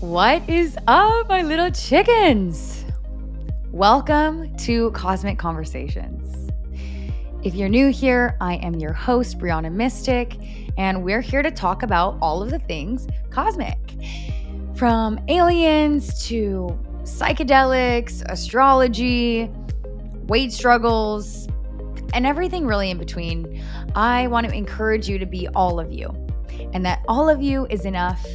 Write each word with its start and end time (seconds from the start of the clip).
What 0.00 0.48
is 0.48 0.78
up, 0.86 1.28
my 1.28 1.42
little 1.42 1.70
chickens? 1.70 2.86
Welcome 3.70 4.56
to 4.56 4.90
Cosmic 4.92 5.38
Conversations. 5.38 6.50
If 7.42 7.54
you're 7.54 7.68
new 7.68 7.90
here, 7.90 8.34
I 8.40 8.54
am 8.54 8.76
your 8.76 8.94
host, 8.94 9.38
Briana 9.38 9.70
Mystic, 9.70 10.38
and 10.78 11.04
we're 11.04 11.20
here 11.20 11.42
to 11.42 11.50
talk 11.50 11.82
about 11.82 12.16
all 12.22 12.42
of 12.42 12.48
the 12.48 12.60
things 12.60 13.08
cosmic 13.28 13.76
from 14.74 15.20
aliens 15.28 16.26
to 16.28 16.80
psychedelics, 17.02 18.22
astrology, 18.24 19.50
weight 20.28 20.50
struggles, 20.50 21.46
and 22.14 22.24
everything 22.24 22.66
really 22.66 22.90
in 22.90 22.96
between. 22.96 23.62
I 23.94 24.28
want 24.28 24.48
to 24.48 24.54
encourage 24.54 25.10
you 25.10 25.18
to 25.18 25.26
be 25.26 25.46
all 25.48 25.78
of 25.78 25.92
you, 25.92 26.08
and 26.72 26.86
that 26.86 27.04
all 27.06 27.28
of 27.28 27.42
you 27.42 27.66
is 27.68 27.84
enough 27.84 28.26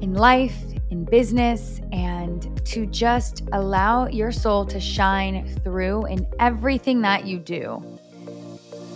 in 0.00 0.14
life, 0.14 0.56
in 0.90 1.04
business, 1.04 1.80
and 1.92 2.64
to 2.66 2.86
just 2.86 3.42
allow 3.52 4.06
your 4.06 4.32
soul 4.32 4.64
to 4.66 4.80
shine 4.80 5.46
through 5.64 6.06
in 6.06 6.26
everything 6.38 7.02
that 7.02 7.26
you 7.26 7.38
do 7.38 7.82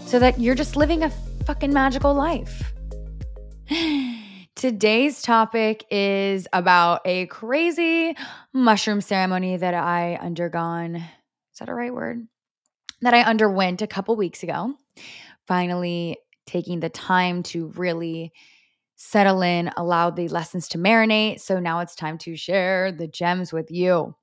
so 0.07 0.19
that 0.19 0.39
you're 0.39 0.55
just 0.55 0.77
living 0.77 1.03
a 1.03 1.11
fucking 1.47 1.73
magical 1.73 2.15
life. 2.15 2.73
Today's 4.55 5.23
topic 5.23 5.85
is 5.91 6.47
about 6.53 7.01
a 7.05 7.27
crazy 7.27 8.15
mushroom 8.53 9.01
ceremony 9.01 9.57
that 9.57 9.75
I 9.75 10.17
undergone. 10.17 10.97
Is 10.97 11.59
that 11.59 11.69
a 11.69 11.75
right 11.75 11.93
word? 11.93 12.27
That 13.01 13.15
I 13.15 13.23
underwent 13.23 13.83
a 13.83 13.87
couple 13.87 14.15
weeks 14.15 14.43
ago. 14.43 14.75
Finally, 15.47 16.19
taking 16.47 16.81
the 16.81 16.91
time 16.91 17.43
to 17.45 17.69
really 17.69 18.33
settle 19.03 19.43
in, 19.43 19.69
allow 19.77 20.11
the 20.11 20.29
lessons 20.29 20.69
to 20.69 20.79
marinate. 20.79 21.41
So 21.41 21.59
now 21.59 21.81
it's 21.81 21.97
time 21.97 22.19
to 22.19 22.37
share 22.37 22.93
the 22.93 23.09
gems 23.09 23.53
with 23.53 23.69
you. 23.69 24.15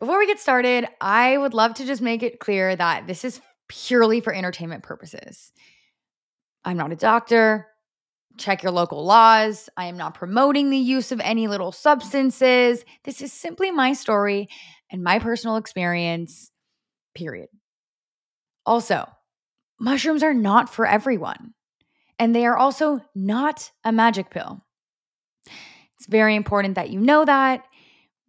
Before 0.00 0.18
we 0.18 0.26
get 0.26 0.40
started, 0.40 0.88
I 1.00 1.38
would 1.38 1.54
love 1.54 1.74
to 1.74 1.86
just 1.86 2.02
make 2.02 2.24
it 2.24 2.40
clear 2.40 2.74
that 2.74 3.06
this 3.06 3.24
is 3.24 3.40
purely 3.68 4.20
for 4.20 4.34
entertainment 4.34 4.82
purposes. 4.82 5.52
I'm 6.64 6.76
not 6.76 6.90
a 6.90 6.96
doctor. 6.96 7.68
Check 8.38 8.64
your 8.64 8.72
local 8.72 9.04
laws. 9.04 9.68
I 9.76 9.84
am 9.84 9.96
not 9.96 10.14
promoting 10.14 10.70
the 10.70 10.76
use 10.76 11.12
of 11.12 11.20
any 11.20 11.46
little 11.46 11.70
substances. 11.70 12.84
This 13.04 13.22
is 13.22 13.32
simply 13.32 13.70
my 13.70 13.92
story 13.92 14.48
and 14.90 15.04
my 15.04 15.20
personal 15.20 15.56
experience, 15.56 16.50
period. 17.14 17.48
Also, 18.66 19.06
mushrooms 19.78 20.24
are 20.24 20.34
not 20.34 20.74
for 20.74 20.86
everyone 20.86 21.54
and 22.20 22.36
they 22.36 22.44
are 22.46 22.56
also 22.56 23.00
not 23.14 23.72
a 23.82 23.90
magic 23.90 24.30
pill. 24.30 24.62
It's 25.96 26.06
very 26.06 26.36
important 26.36 26.76
that 26.76 26.90
you 26.90 27.00
know 27.00 27.24
that. 27.24 27.64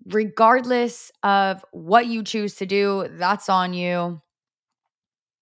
Regardless 0.06 1.11
of 1.22 1.64
what 1.72 2.08
you 2.08 2.23
choose 2.23 2.56
to 2.56 2.66
do, 2.66 3.08
that's 3.12 3.50
on 3.50 3.73
you. 3.73 4.19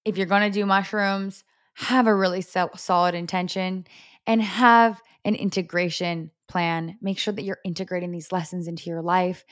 If 0.04 0.18
you're 0.18 0.26
going 0.26 0.52
to 0.52 0.60
do 0.60 0.66
mushrooms, 0.66 1.44
have 1.76 2.08
a 2.08 2.16
really 2.16 2.42
solid 2.42 3.16
intention 3.16 3.86
and 4.28 4.42
have 4.42 5.00
an 5.24 5.36
integration 5.36 6.32
plan. 6.48 6.98
Make 7.02 7.20
sure 7.20 7.34
that 7.34 7.44
you're 7.44 7.60
integrating 7.64 8.12
these 8.12 8.32
lessons 8.32 8.68
into 8.68 8.90
your 8.90 9.04
life. 9.04 9.46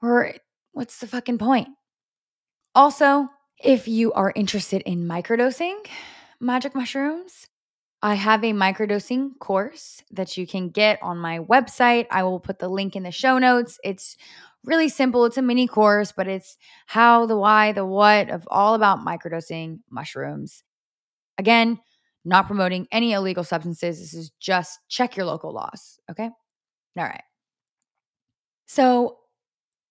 Or 0.00 0.32
what's 0.70 1.00
the 1.00 1.08
fucking 1.08 1.38
point? 1.38 1.68
Also, 2.74 3.28
if 3.62 3.88
you 3.88 4.12
are 4.12 4.32
interested 4.34 4.80
in 4.82 5.08
microdosing 5.08 5.76
magic 6.40 6.74
mushrooms, 6.74 7.48
I 8.02 8.14
have 8.14 8.42
a 8.42 8.52
microdosing 8.52 9.38
course 9.38 10.02
that 10.10 10.36
you 10.36 10.44
can 10.44 10.70
get 10.70 10.98
on 11.02 11.18
my 11.18 11.38
website. 11.38 12.06
I 12.10 12.24
will 12.24 12.40
put 12.40 12.58
the 12.58 12.68
link 12.68 12.96
in 12.96 13.04
the 13.04 13.12
show 13.12 13.38
notes. 13.38 13.78
It's 13.84 14.16
really 14.64 14.88
simple. 14.88 15.24
It's 15.24 15.36
a 15.36 15.42
mini 15.42 15.68
course, 15.68 16.10
but 16.10 16.26
it's 16.26 16.56
how, 16.86 17.26
the 17.26 17.36
why, 17.36 17.70
the 17.70 17.86
what 17.86 18.28
of 18.28 18.46
all 18.50 18.74
about 18.74 18.98
microdosing 19.06 19.80
mushrooms. 19.88 20.64
Again, 21.38 21.78
not 22.24 22.48
promoting 22.48 22.88
any 22.90 23.12
illegal 23.12 23.44
substances. 23.44 24.00
This 24.00 24.14
is 24.14 24.30
just 24.40 24.80
check 24.88 25.16
your 25.16 25.26
local 25.26 25.52
laws. 25.52 26.00
Okay. 26.10 26.28
All 26.98 27.04
right. 27.04 27.22
So, 28.66 29.18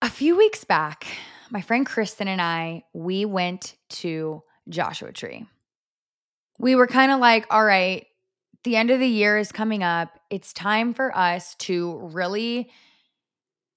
a 0.02 0.10
few 0.10 0.36
weeks 0.36 0.64
back, 0.64 1.06
my 1.50 1.62
friend 1.62 1.86
Kristen 1.86 2.28
and 2.28 2.42
I, 2.42 2.84
we 2.94 3.24
went 3.24 3.76
to 3.90 4.42
Joshua 4.68 5.12
Tree 5.12 5.46
we 6.62 6.76
were 6.76 6.88
kind 6.88 7.12
of 7.12 7.20
like, 7.20 7.48
all 7.50 7.66
right, 7.66 8.06
the 8.64 8.76
end 8.76 8.92
of 8.92 9.00
the 9.00 9.08
year 9.08 9.38
is 9.38 9.52
coming 9.52 9.82
up. 9.82 10.20
It's 10.30 10.54
time 10.54 10.94
for 10.94 11.16
us 11.18 11.56
to 11.56 12.00
really 12.14 12.70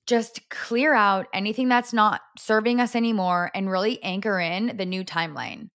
just 0.06 0.48
clear 0.50 0.94
out 0.94 1.26
anything 1.32 1.68
that's 1.68 1.92
not 1.92 2.20
serving 2.38 2.80
us 2.80 2.94
anymore 2.94 3.50
and 3.54 3.70
really 3.70 4.02
anchor 4.02 4.38
in 4.38 4.76
the 4.76 4.84
new 4.84 5.02
timeline. 5.02 5.70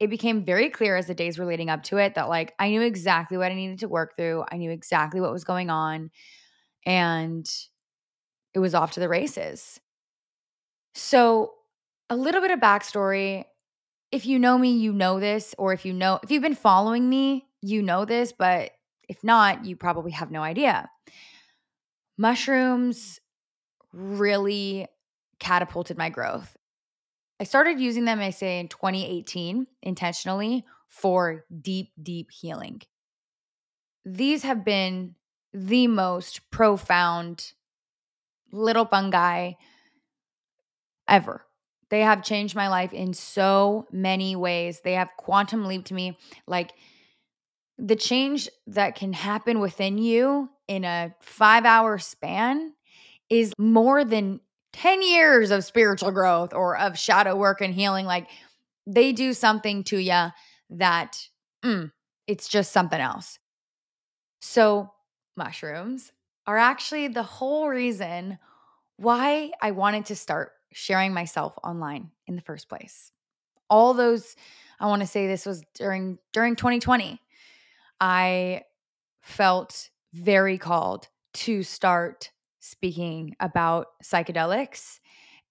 It 0.00 0.10
became 0.10 0.44
very 0.44 0.70
clear 0.70 0.96
as 0.96 1.06
the 1.06 1.14
days 1.14 1.38
were 1.38 1.46
leading 1.46 1.70
up 1.70 1.82
to 1.84 1.98
it 1.98 2.14
that, 2.16 2.28
like, 2.28 2.54
I 2.58 2.70
knew 2.70 2.82
exactly 2.82 3.38
what 3.38 3.52
I 3.52 3.54
needed 3.54 3.80
to 3.80 3.88
work 3.88 4.16
through. 4.16 4.44
I 4.50 4.56
knew 4.56 4.70
exactly 4.70 5.20
what 5.20 5.32
was 5.32 5.44
going 5.44 5.70
on. 5.70 6.10
And 6.86 7.46
it 8.54 8.58
was 8.58 8.74
off 8.74 8.92
to 8.92 9.00
the 9.00 9.08
races. 9.08 9.80
So, 10.94 11.52
a 12.10 12.16
little 12.16 12.40
bit 12.40 12.50
of 12.50 12.60
backstory 12.60 13.44
if 14.12 14.26
you 14.26 14.38
know 14.38 14.58
me, 14.58 14.72
you 14.72 14.92
know 14.92 15.18
this, 15.18 15.54
or 15.58 15.72
if 15.72 15.86
you 15.86 15.94
know, 15.94 16.20
if 16.22 16.30
you've 16.30 16.42
been 16.42 16.54
following 16.54 17.08
me, 17.08 17.46
you 17.62 17.82
know 17.82 18.04
this, 18.04 18.32
but 18.32 18.70
if 19.08 19.24
not, 19.24 19.64
you 19.64 19.74
probably 19.74 20.12
have 20.12 20.30
no 20.30 20.42
idea. 20.42 20.88
Mushrooms 22.18 23.20
really 23.92 24.86
catapulted 25.40 25.96
my 25.96 26.10
growth. 26.10 26.56
I 27.40 27.44
started 27.44 27.80
using 27.80 28.04
them, 28.04 28.20
I 28.20 28.30
say, 28.30 28.60
in 28.60 28.68
2018 28.68 29.66
intentionally 29.82 30.64
for 30.88 31.44
deep, 31.60 31.90
deep 32.00 32.30
healing. 32.30 32.82
These 34.04 34.42
have 34.42 34.64
been 34.64 35.14
the 35.54 35.86
most 35.86 36.50
profound 36.50 37.52
little 38.52 38.84
fungi 38.84 39.52
ever. 41.08 41.44
They 41.92 42.00
have 42.00 42.24
changed 42.24 42.56
my 42.56 42.68
life 42.68 42.94
in 42.94 43.12
so 43.12 43.86
many 43.92 44.34
ways. 44.34 44.80
They 44.80 44.94
have 44.94 45.10
quantum 45.18 45.66
leaped 45.66 45.92
me. 45.92 46.16
Like 46.46 46.72
the 47.76 47.96
change 47.96 48.48
that 48.68 48.94
can 48.94 49.12
happen 49.12 49.60
within 49.60 49.98
you 49.98 50.48
in 50.68 50.84
a 50.84 51.14
five 51.20 51.66
hour 51.66 51.98
span 51.98 52.72
is 53.28 53.52
more 53.58 54.06
than 54.06 54.40
10 54.72 55.02
years 55.02 55.50
of 55.50 55.64
spiritual 55.64 56.12
growth 56.12 56.54
or 56.54 56.78
of 56.78 56.98
shadow 56.98 57.36
work 57.36 57.60
and 57.60 57.74
healing. 57.74 58.06
Like 58.06 58.28
they 58.86 59.12
do 59.12 59.34
something 59.34 59.84
to 59.84 59.98
you 59.98 60.28
that 60.70 61.28
mm, 61.62 61.92
it's 62.26 62.48
just 62.48 62.72
something 62.72 63.02
else. 63.02 63.38
So, 64.40 64.90
mushrooms 65.36 66.10
are 66.46 66.56
actually 66.56 67.08
the 67.08 67.22
whole 67.22 67.68
reason 67.68 68.38
why 68.96 69.50
I 69.60 69.72
wanted 69.72 70.06
to 70.06 70.16
start 70.16 70.52
sharing 70.72 71.12
myself 71.14 71.56
online 71.62 72.10
in 72.26 72.36
the 72.36 72.42
first 72.42 72.68
place. 72.68 73.12
All 73.70 73.94
those 73.94 74.36
I 74.80 74.86
want 74.86 75.00
to 75.00 75.06
say 75.06 75.26
this 75.26 75.46
was 75.46 75.62
during 75.74 76.18
during 76.32 76.56
2020. 76.56 77.20
I 78.00 78.62
felt 79.20 79.90
very 80.12 80.58
called 80.58 81.08
to 81.34 81.62
start 81.62 82.30
speaking 82.60 83.34
about 83.40 83.86
psychedelics 84.04 84.98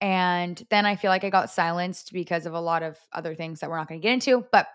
and 0.02 0.62
then 0.72 0.88
I 0.88 0.96
feel 0.96 1.09
like 1.09 1.24
I 1.24 1.30
got 1.30 1.52
silenced 1.52 2.12
because 2.12 2.48
of 2.48 2.53
a 2.53 2.59
lot 2.59 2.82
of 2.82 2.98
other 3.14 3.36
things 3.36 3.59
that 3.59 3.70
we're 3.70 3.78
not 3.78 3.88
going 3.88 4.02
to 4.02 4.06
get 4.06 4.14
into, 4.14 4.44
but 4.52 4.68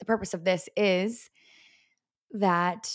the 0.00 0.04
purpose 0.04 0.34
of 0.34 0.44
this 0.44 0.68
is 0.76 1.30
that 2.32 2.92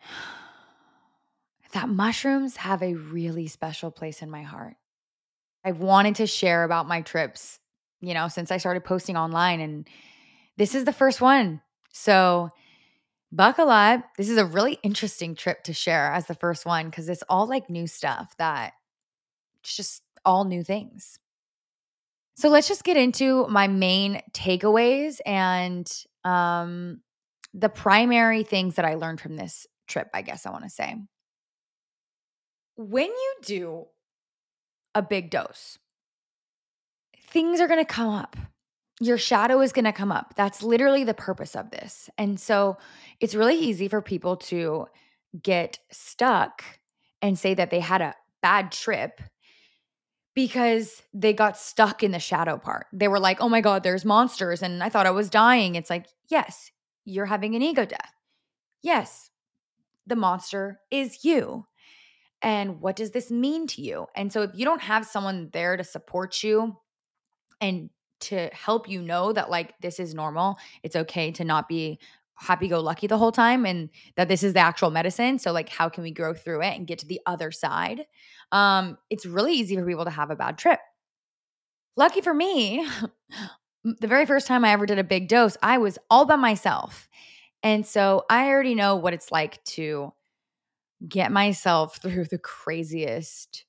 that 1.72 1.90
mushrooms 1.90 2.56
have 2.56 2.82
a 2.82 2.94
really 2.94 3.48
special 3.48 3.90
place 3.90 4.22
in 4.22 4.30
my 4.30 4.42
heart. 4.42 4.76
I've 5.66 5.80
wanted 5.80 6.14
to 6.16 6.28
share 6.28 6.62
about 6.62 6.86
my 6.86 7.02
trips, 7.02 7.58
you 8.00 8.14
know, 8.14 8.28
since 8.28 8.52
I 8.52 8.58
started 8.58 8.84
posting 8.84 9.16
online. 9.16 9.60
And 9.60 9.88
this 10.56 10.76
is 10.76 10.84
the 10.84 10.92
first 10.92 11.20
one. 11.20 11.60
So 11.92 12.50
buckle 13.32 13.68
up. 13.68 14.04
This 14.16 14.30
is 14.30 14.38
a 14.38 14.46
really 14.46 14.78
interesting 14.84 15.34
trip 15.34 15.64
to 15.64 15.72
share 15.72 16.12
as 16.12 16.26
the 16.26 16.36
first 16.36 16.66
one 16.66 16.86
because 16.88 17.08
it's 17.08 17.24
all 17.28 17.48
like 17.48 17.68
new 17.68 17.88
stuff 17.88 18.32
that 18.38 18.74
it's 19.58 19.76
just 19.76 20.02
all 20.24 20.44
new 20.44 20.62
things. 20.62 21.18
So 22.36 22.48
let's 22.48 22.68
just 22.68 22.84
get 22.84 22.96
into 22.96 23.48
my 23.48 23.66
main 23.66 24.22
takeaways 24.32 25.18
and 25.26 25.90
um, 26.22 27.00
the 27.54 27.70
primary 27.70 28.44
things 28.44 28.76
that 28.76 28.84
I 28.84 28.94
learned 28.94 29.20
from 29.20 29.34
this 29.36 29.66
trip, 29.88 30.10
I 30.14 30.22
guess 30.22 30.46
I 30.46 30.50
want 30.50 30.62
to 30.62 30.70
say. 30.70 30.94
When 32.76 33.06
you 33.06 33.34
do 33.42 33.86
a 34.96 35.02
big 35.02 35.30
dose. 35.30 35.78
Things 37.20 37.60
are 37.60 37.68
going 37.68 37.84
to 37.84 37.84
come 37.84 38.08
up. 38.08 38.34
Your 38.98 39.18
shadow 39.18 39.60
is 39.60 39.72
going 39.72 39.84
to 39.84 39.92
come 39.92 40.10
up. 40.10 40.32
That's 40.36 40.62
literally 40.62 41.04
the 41.04 41.12
purpose 41.12 41.54
of 41.54 41.70
this. 41.70 42.08
And 42.16 42.40
so 42.40 42.78
it's 43.20 43.34
really 43.34 43.56
easy 43.56 43.88
for 43.88 44.00
people 44.00 44.38
to 44.38 44.86
get 45.42 45.78
stuck 45.92 46.62
and 47.20 47.38
say 47.38 47.52
that 47.52 47.70
they 47.70 47.80
had 47.80 48.00
a 48.00 48.14
bad 48.40 48.72
trip 48.72 49.20
because 50.34 51.02
they 51.12 51.34
got 51.34 51.58
stuck 51.58 52.02
in 52.02 52.10
the 52.10 52.18
shadow 52.18 52.56
part. 52.56 52.86
They 52.90 53.08
were 53.08 53.20
like, 53.20 53.40
oh 53.42 53.50
my 53.50 53.60
God, 53.60 53.82
there's 53.82 54.04
monsters. 54.04 54.62
And 54.62 54.82
I 54.82 54.88
thought 54.88 55.06
I 55.06 55.10
was 55.10 55.28
dying. 55.28 55.74
It's 55.74 55.90
like, 55.90 56.06
yes, 56.30 56.70
you're 57.04 57.26
having 57.26 57.54
an 57.54 57.62
ego 57.62 57.84
death. 57.84 58.12
Yes, 58.82 59.30
the 60.06 60.16
monster 60.16 60.80
is 60.90 61.22
you. 61.22 61.66
And 62.42 62.80
what 62.80 62.96
does 62.96 63.10
this 63.10 63.30
mean 63.30 63.66
to 63.68 63.82
you? 63.82 64.06
And 64.14 64.32
so 64.32 64.42
if 64.42 64.50
you 64.54 64.64
don't 64.64 64.82
have 64.82 65.06
someone 65.06 65.50
there 65.52 65.76
to 65.76 65.84
support 65.84 66.42
you 66.42 66.76
and 67.60 67.90
to 68.18 68.50
help 68.52 68.88
you 68.88 69.02
know 69.02 69.32
that 69.32 69.50
like 69.50 69.74
this 69.80 69.98
is 69.98 70.14
normal, 70.14 70.56
it's 70.82 70.96
okay 70.96 71.32
to 71.32 71.44
not 71.44 71.68
be 71.68 71.98
happy 72.38 72.68
go 72.68 72.80
lucky 72.80 73.06
the 73.06 73.16
whole 73.16 73.32
time 73.32 73.64
and 73.64 73.88
that 74.16 74.28
this 74.28 74.42
is 74.42 74.52
the 74.52 74.60
actual 74.60 74.90
medicine. 74.90 75.38
So 75.38 75.52
like 75.52 75.70
how 75.70 75.88
can 75.88 76.02
we 76.02 76.10
grow 76.10 76.34
through 76.34 76.62
it 76.62 76.76
and 76.76 76.86
get 76.86 76.98
to 76.98 77.06
the 77.06 77.20
other 77.24 77.50
side? 77.50 78.02
Um 78.52 78.98
it's 79.08 79.24
really 79.24 79.54
easy 79.54 79.76
for 79.76 79.86
people 79.86 80.04
to 80.04 80.10
have 80.10 80.30
a 80.30 80.36
bad 80.36 80.58
trip. 80.58 80.80
Lucky 81.96 82.20
for 82.20 82.34
me, 82.34 82.86
the 83.84 84.06
very 84.06 84.26
first 84.26 84.46
time 84.46 84.64
I 84.64 84.72
ever 84.72 84.84
did 84.84 84.98
a 84.98 85.04
big 85.04 85.28
dose, 85.28 85.56
I 85.62 85.78
was 85.78 85.98
all 86.10 86.26
by 86.26 86.36
myself. 86.36 87.08
And 87.62 87.86
so 87.86 88.24
I 88.28 88.48
already 88.48 88.74
know 88.74 88.96
what 88.96 89.14
it's 89.14 89.32
like 89.32 89.64
to 89.64 90.12
get 91.08 91.32
myself 91.32 91.98
through 92.02 92.24
the 92.24 92.38
craziest, 92.38 93.64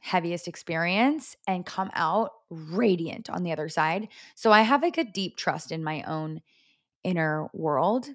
heaviest 0.00 0.48
experience 0.48 1.36
and 1.46 1.66
come 1.66 1.90
out 1.94 2.30
radiant 2.50 3.28
on 3.28 3.42
the 3.42 3.52
other 3.52 3.68
side. 3.68 4.08
So 4.34 4.52
I 4.52 4.62
have 4.62 4.82
like 4.82 4.98
a 4.98 5.04
deep 5.04 5.36
trust 5.36 5.72
in 5.72 5.82
my 5.84 6.02
own 6.02 6.40
inner 7.04 7.48
world. 7.52 8.08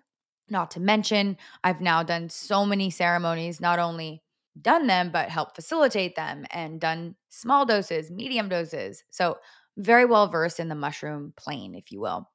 Not 0.50 0.72
to 0.72 0.80
mention, 0.80 1.38
I've 1.64 1.82
now 1.82 2.04
done 2.04 2.30
so 2.30 2.66
many 2.66 2.90
ceremonies, 2.90 3.62
not 3.62 3.80
only 3.80 4.22
done 4.62 4.88
them, 4.88 5.10
but 5.12 5.30
helped 5.30 5.56
facilitate 5.56 6.16
them 6.16 6.46
and 6.52 6.80
done 6.80 7.16
small 7.30 7.66
doses, 7.66 8.12
medium 8.12 8.50
doses. 8.50 9.04
So, 9.10 9.38
very 9.78 10.06
well 10.06 10.28
versed 10.28 10.60
in 10.60 10.68
the 10.68 10.76
mushroom 10.76 11.34
plane, 11.36 11.74
if 11.74 11.92
you 11.92 12.00
will. 12.00 12.30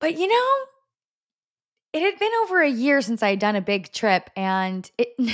But 0.00 0.16
you 0.16 0.28
know, 0.28 0.56
it 1.94 2.02
had 2.02 2.18
been 2.18 2.32
over 2.42 2.60
a 2.60 2.68
year 2.68 3.00
since 3.00 3.22
I 3.22 3.30
had 3.30 3.38
done 3.38 3.54
a 3.54 3.62
big 3.62 3.92
trip, 3.92 4.28
and 4.36 4.90
it 4.98 5.14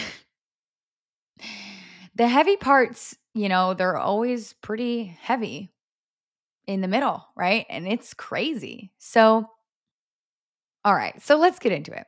the 2.15 2.29
heavy 2.29 2.57
parts, 2.57 3.17
you 3.35 3.49
know, 3.49 3.73
they're 3.73 3.97
always 3.97 4.53
pretty 4.53 5.17
heavy 5.23 5.73
in 6.67 6.83
the 6.83 6.89
middle, 6.89 7.27
right? 7.35 7.65
And 7.71 7.89
it's 7.89 8.13
crazy. 8.13 8.93
So, 8.99 9.49
all 10.85 10.95
right, 10.95 11.21
so 11.23 11.37
let's 11.37 11.59
get 11.59 11.73
into 11.73 11.93
it. 11.93 12.07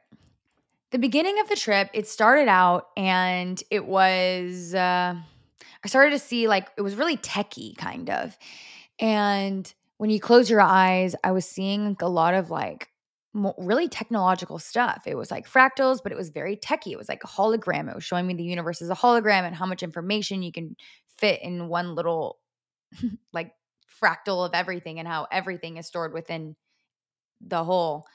The 0.91 0.99
beginning 0.99 1.41
of 1.41 1.49
the 1.49 1.57
trip, 1.57 1.89
it 1.95 2.07
started 2.07 2.49
out 2.49 2.89
and 2.95 3.61
it 3.71 3.87
was, 3.87 4.75
uh, 4.75 5.15
I 5.85 5.89
started 5.89 6.11
to 6.11 6.19
see 6.19 6.47
like 6.47 6.69
it 6.77 6.83
was 6.83 6.95
really 6.95 7.17
techy 7.17 7.75
kind 7.75 8.11
of. 8.11 8.37
And 8.99 9.73
when 9.97 10.11
you 10.11 10.21
close 10.21 10.51
your 10.51 10.61
eyes, 10.61 11.17
I 11.25 11.33
was 11.33 11.47
seeing 11.47 11.97
a 12.01 12.09
lot 12.09 12.35
of 12.35 12.51
like 12.51 12.92
really 13.35 13.89
technological 13.89 14.59
stuff. 14.59 15.05
It 15.07 15.17
was 15.17 15.31
like 15.31 15.49
fractals, 15.49 16.01
but 16.03 16.13
it 16.13 16.19
was 16.19 16.31
very 16.31 16.57
techy. 16.57 16.93
It 16.93 16.99
was 16.99 17.09
like 17.09 17.25
a 17.25 17.29
hologram. 17.29 17.89
It 17.89 17.95
was 17.95 18.05
showing 18.05 18.27
me 18.27 18.35
the 18.35 18.45
universe 18.45 18.83
as 18.83 18.91
a 18.91 18.95
hologram 18.95 19.45
and 19.45 19.57
how 19.57 19.67
much 19.67 19.83
information 19.83 20.43
you 20.43 20.53
can 20.53 20.77
fit 21.19 21.41
in 21.43 21.69
one 21.69 21.95
little 21.95 22.39
like 23.33 23.53
fractal 24.03 24.45
of 24.45 24.53
everything 24.55 24.99
and 24.99 25.09
how 25.09 25.27
everything 25.31 25.77
is 25.77 25.87
stored 25.87 26.13
within 26.13 26.57
the 27.41 27.65
whole. 27.65 28.07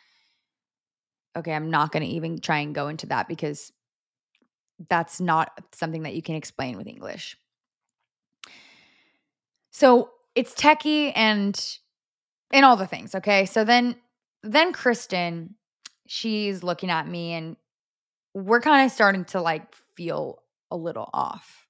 Okay, 1.35 1.53
I'm 1.53 1.71
not 1.71 1.91
going 1.91 2.03
to 2.03 2.09
even 2.09 2.39
try 2.39 2.59
and 2.59 2.75
go 2.75 2.87
into 2.87 3.07
that 3.07 3.27
because 3.27 3.71
that's 4.89 5.19
not 5.19 5.51
something 5.73 6.03
that 6.03 6.15
you 6.15 6.21
can 6.21 6.35
explain 6.35 6.77
with 6.77 6.87
English. 6.87 7.37
So 9.71 10.11
it's 10.35 10.53
techie 10.53 11.11
and 11.15 11.59
and 12.51 12.63
all 12.63 12.77
the 12.77 12.87
things, 12.87 13.13
okay? 13.15 13.45
So 13.45 13.63
then 13.63 13.95
then 14.43 14.73
Kristen, 14.73 15.55
she's 16.07 16.63
looking 16.63 16.89
at 16.89 17.07
me 17.07 17.33
and 17.33 17.57
we're 18.33 18.61
kind 18.61 18.85
of 18.85 18.91
starting 18.91 19.25
to 19.25 19.41
like 19.41 19.73
feel 19.95 20.39
a 20.71 20.77
little 20.77 21.09
off. 21.13 21.67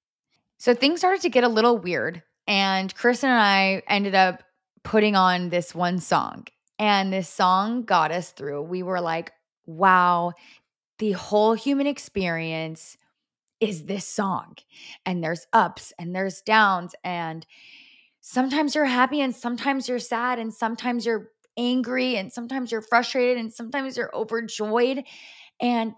So 0.58 0.74
things 0.74 1.00
started 1.00 1.22
to 1.22 1.30
get 1.30 1.44
a 1.44 1.50
little 1.50 1.78
weird. 1.78 2.24
And 2.48 2.94
Kristen 2.96 3.30
and 3.30 3.40
I 3.40 3.84
ended 3.88 4.16
up 4.16 4.44
putting 4.84 5.16
on 5.16 5.50
this 5.50 5.76
one 5.76 6.00
song. 6.00 6.46
And 6.80 7.12
this 7.12 7.30
song 7.30 7.84
got 7.84 8.12
us 8.12 8.32
through. 8.32 8.62
We 8.64 8.84
were 8.84 9.02
like, 9.02 9.32
wow, 9.66 10.34
the 11.00 11.14
whole 11.14 11.54
human 11.54 11.88
experience 11.88 12.98
is 13.60 13.86
this 13.86 14.06
song. 14.06 14.56
And 15.06 15.24
there's 15.24 15.48
ups 15.54 15.94
and 15.98 16.16
there's 16.16 16.42
downs. 16.42 16.94
And 17.04 17.46
sometimes 18.22 18.76
you're 18.76 18.86
happy 18.86 19.22
and 19.22 19.36
sometimes 19.36 19.90
you're 19.90 20.00
sad 20.00 20.40
and 20.40 20.54
sometimes 20.54 21.06
you're 21.06 21.32
angry 21.58 22.16
and 22.18 22.32
sometimes 22.32 22.72
you're 22.72 22.82
frustrated 22.82 23.38
and 23.38 23.54
sometimes 23.54 23.98
you're 23.98 24.16
overjoyed. 24.16 25.04
And 25.60 25.94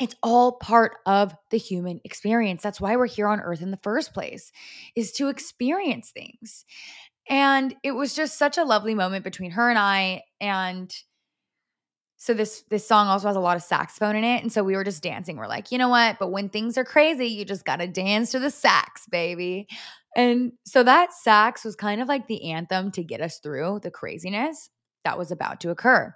it's 0.00 0.16
all 0.22 0.52
part 0.52 0.96
of 1.06 1.34
the 1.50 1.58
human 1.58 2.00
experience. 2.04 2.62
That's 2.62 2.80
why 2.80 2.96
we're 2.96 3.06
here 3.06 3.28
on 3.28 3.40
earth 3.40 3.62
in 3.62 3.70
the 3.70 3.80
first 3.82 4.14
place, 4.14 4.50
is 4.96 5.12
to 5.12 5.28
experience 5.28 6.10
things. 6.10 6.64
And 7.28 7.74
it 7.82 7.92
was 7.92 8.14
just 8.14 8.38
such 8.38 8.58
a 8.58 8.64
lovely 8.64 8.94
moment 8.94 9.24
between 9.24 9.52
her 9.52 9.68
and 9.70 9.78
I. 9.78 10.22
And 10.40 10.92
so 12.16 12.34
this 12.34 12.64
this 12.70 12.86
song 12.86 13.08
also 13.08 13.26
has 13.26 13.36
a 13.36 13.40
lot 13.40 13.56
of 13.56 13.62
saxophone 13.62 14.16
in 14.16 14.24
it. 14.24 14.42
And 14.42 14.52
so 14.52 14.62
we 14.62 14.76
were 14.76 14.84
just 14.84 15.02
dancing. 15.02 15.36
We're 15.36 15.48
like, 15.48 15.72
you 15.72 15.78
know 15.78 15.88
what? 15.88 16.18
But 16.18 16.30
when 16.30 16.48
things 16.48 16.78
are 16.78 16.84
crazy, 16.84 17.26
you 17.26 17.44
just 17.44 17.64
gotta 17.64 17.86
dance 17.86 18.30
to 18.32 18.38
the 18.38 18.50
sax, 18.50 19.06
baby. 19.10 19.66
And 20.16 20.52
so 20.64 20.82
that 20.82 21.12
sax 21.12 21.64
was 21.64 21.74
kind 21.74 22.00
of 22.00 22.08
like 22.08 22.28
the 22.28 22.50
anthem 22.52 22.90
to 22.92 23.02
get 23.02 23.20
us 23.20 23.38
through 23.38 23.80
the 23.82 23.90
craziness 23.90 24.68
that 25.04 25.18
was 25.18 25.30
about 25.30 25.60
to 25.60 25.70
occur. 25.70 26.14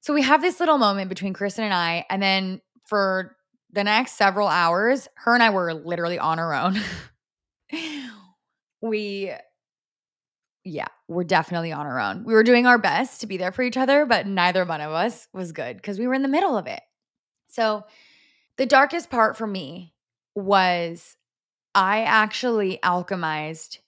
So 0.00 0.12
we 0.12 0.22
have 0.22 0.42
this 0.42 0.58
little 0.58 0.78
moment 0.78 1.08
between 1.08 1.32
Kristen 1.32 1.64
and 1.64 1.72
I, 1.72 2.04
and 2.10 2.22
then 2.22 2.60
for 2.86 3.36
the 3.70 3.84
next 3.84 4.12
several 4.12 4.48
hours, 4.48 5.08
her 5.16 5.34
and 5.34 5.42
I 5.42 5.50
were 5.50 5.72
literally 5.72 6.18
on 6.18 6.38
our 6.38 6.52
own. 6.52 6.78
we, 8.82 9.32
yeah, 10.64 10.88
we're 11.08 11.24
definitely 11.24 11.72
on 11.72 11.86
our 11.86 12.00
own. 12.00 12.24
We 12.24 12.34
were 12.34 12.42
doing 12.42 12.66
our 12.66 12.78
best 12.78 13.20
to 13.20 13.26
be 13.26 13.36
there 13.36 13.52
for 13.52 13.62
each 13.62 13.76
other, 13.76 14.04
but 14.04 14.26
neither 14.26 14.64
one 14.64 14.80
of 14.80 14.90
us 14.90 15.28
was 15.32 15.52
good 15.52 15.76
because 15.76 15.98
we 15.98 16.06
were 16.06 16.14
in 16.14 16.22
the 16.22 16.28
middle 16.28 16.56
of 16.56 16.66
it. 16.66 16.82
So 17.48 17.84
the 18.56 18.66
darkest 18.66 19.08
part 19.08 19.36
for 19.36 19.46
me 19.46 19.94
was 20.34 21.16
I 21.74 22.02
actually 22.02 22.78
alchemized 22.82 23.78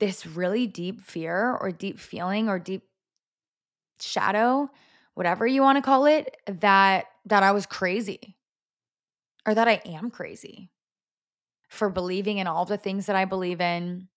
this 0.00 0.26
really 0.26 0.66
deep 0.66 1.00
fear 1.00 1.56
or 1.60 1.70
deep 1.70 2.00
feeling 2.00 2.48
or 2.48 2.58
deep 2.58 2.82
shadow, 4.00 4.68
whatever 5.14 5.46
you 5.46 5.62
want 5.62 5.76
to 5.76 5.82
call 5.82 6.06
it, 6.06 6.36
that 6.46 7.06
that 7.26 7.42
I 7.42 7.52
was 7.52 7.66
crazy 7.66 8.36
or 9.46 9.54
that 9.54 9.68
I 9.68 9.80
am 9.84 10.10
crazy 10.10 10.70
for 11.68 11.88
believing 11.88 12.38
in 12.38 12.46
all 12.46 12.64
the 12.64 12.76
things 12.76 13.06
that 13.06 13.16
I 13.16 13.24
believe 13.24 13.60
in, 13.60 14.08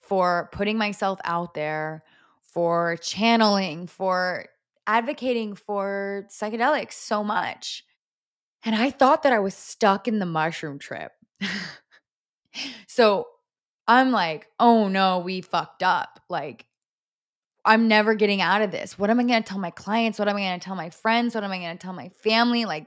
for 0.00 0.48
putting 0.52 0.78
myself 0.78 1.18
out 1.24 1.54
there, 1.54 2.04
for 2.42 2.96
channeling, 3.00 3.86
for 3.86 4.46
advocating 4.86 5.54
for 5.54 6.26
psychedelics 6.30 6.92
so 6.92 7.24
much. 7.24 7.84
And 8.64 8.74
I 8.74 8.90
thought 8.90 9.22
that 9.22 9.32
I 9.32 9.38
was 9.38 9.54
stuck 9.54 10.06
in 10.06 10.18
the 10.18 10.26
mushroom 10.26 10.78
trip. 10.78 11.12
so 12.86 13.26
I'm 13.90 14.12
like, 14.12 14.46
oh 14.60 14.86
no, 14.86 15.18
we 15.18 15.40
fucked 15.40 15.82
up. 15.82 16.20
Like, 16.28 16.64
I'm 17.64 17.88
never 17.88 18.14
getting 18.14 18.40
out 18.40 18.62
of 18.62 18.70
this. 18.70 18.96
What 18.96 19.10
am 19.10 19.18
I 19.18 19.24
going 19.24 19.42
to 19.42 19.48
tell 19.48 19.58
my 19.58 19.72
clients? 19.72 20.16
What 20.16 20.28
am 20.28 20.36
I 20.36 20.42
going 20.42 20.60
to 20.60 20.64
tell 20.64 20.76
my 20.76 20.90
friends? 20.90 21.34
What 21.34 21.42
am 21.42 21.50
I 21.50 21.58
going 21.58 21.76
to 21.76 21.82
tell 21.82 21.92
my 21.92 22.08
family? 22.22 22.66
Like, 22.66 22.86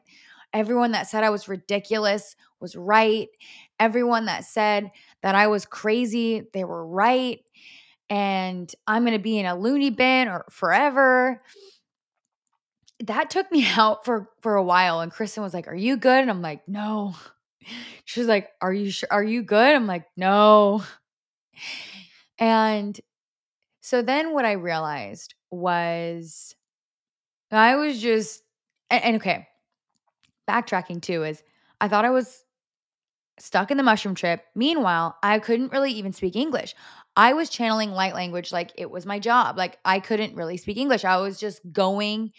everyone 0.53 0.93
that 0.93 1.09
said 1.09 1.25
I 1.25 1.29
was 1.29 1.49
ridiculous 1.49 2.37
was 2.61 2.77
right. 2.77 3.27
Everyone 3.81 4.27
that 4.27 4.45
said 4.45 4.91
that 5.23 5.35
I 5.35 5.47
was 5.47 5.65
crazy, 5.65 6.47
they 6.53 6.63
were 6.63 6.87
right. 6.87 7.41
And 8.09 8.73
I'm 8.87 9.03
going 9.03 9.17
to 9.17 9.21
be 9.21 9.37
in 9.37 9.45
a 9.45 9.59
loony 9.59 9.89
bin 9.89 10.29
or 10.29 10.45
forever. 10.49 11.43
That 13.01 13.29
took 13.29 13.51
me 13.51 13.67
out 13.77 14.05
for 14.05 14.29
for 14.39 14.55
a 14.55 14.63
while 14.63 15.01
and 15.01 15.11
Kristen 15.11 15.43
was 15.43 15.53
like, 15.53 15.67
"Are 15.67 15.75
you 15.75 15.97
good?" 15.97 16.21
And 16.21 16.29
I'm 16.29 16.41
like, 16.41 16.65
"No." 16.65 17.13
She 18.05 18.19
was 18.19 18.27
like, 18.27 18.49
"Are 18.61 18.73
you 18.73 18.91
sure? 18.91 19.09
Are 19.11 19.23
you 19.23 19.43
good?" 19.43 19.75
I'm 19.75 19.87
like, 19.87 20.05
"No." 20.17 20.83
And 22.39 22.99
so 23.81 24.01
then 24.01 24.33
what 24.33 24.45
I 24.45 24.53
realized 24.53 25.35
was 25.51 26.55
I 27.51 27.75
was 27.75 28.01
just 28.01 28.43
and, 28.89 29.03
and 29.03 29.15
okay, 29.17 29.47
backtracking 30.49 31.01
too 31.01 31.23
is 31.23 31.43
I 31.79 31.87
thought 31.87 32.05
I 32.05 32.09
was 32.09 32.43
stuck 33.39 33.71
in 33.71 33.77
the 33.77 33.83
mushroom 33.83 34.15
trip. 34.15 34.43
Meanwhile, 34.55 35.17
I 35.23 35.39
couldn't 35.39 35.71
really 35.71 35.91
even 35.93 36.13
speak 36.13 36.35
English. 36.35 36.75
I 37.15 37.33
was 37.33 37.49
channeling 37.49 37.91
light 37.91 38.13
language 38.13 38.51
like 38.51 38.71
it 38.77 38.89
was 38.89 39.05
my 39.05 39.19
job. 39.19 39.57
Like 39.57 39.79
I 39.85 39.99
couldn't 39.99 40.35
really 40.35 40.57
speak 40.57 40.77
English. 40.77 41.05
I 41.05 41.17
was 41.17 41.39
just 41.39 41.61
going 41.71 42.31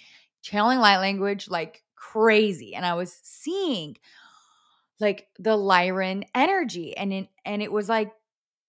channeling 0.43 0.79
light 0.79 0.99
language 0.99 1.49
like 1.49 1.83
crazy. 1.97 2.75
And 2.75 2.87
I 2.87 2.95
was 2.95 3.13
seeing 3.23 3.97
like 5.01 5.29
the 5.39 5.57
Lyran 5.57 6.25
energy. 6.35 6.97
And 6.97 7.13
it, 7.13 7.29
and 7.45 7.63
it 7.63 7.73
was 7.73 7.89
like 7.89 8.13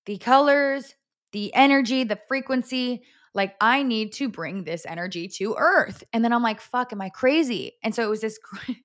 the 0.05 0.17
colors, 0.17 0.95
the 1.31 1.53
energy, 1.53 2.03
the 2.03 2.19
frequency. 2.27 3.03
Like, 3.33 3.55
I 3.59 3.83
need 3.83 4.13
to 4.13 4.29
bring 4.29 4.63
this 4.63 4.85
energy 4.85 5.27
to 5.27 5.55
earth. 5.57 6.03
And 6.13 6.23
then 6.23 6.31
I'm 6.31 6.43
like, 6.43 6.61
fuck, 6.61 6.93
am 6.93 7.01
I 7.01 7.09
crazy? 7.09 7.73
And 7.83 7.93
so 7.93 8.03
it 8.03 8.09
was 8.09 8.21
this, 8.21 8.39
it 8.67 8.77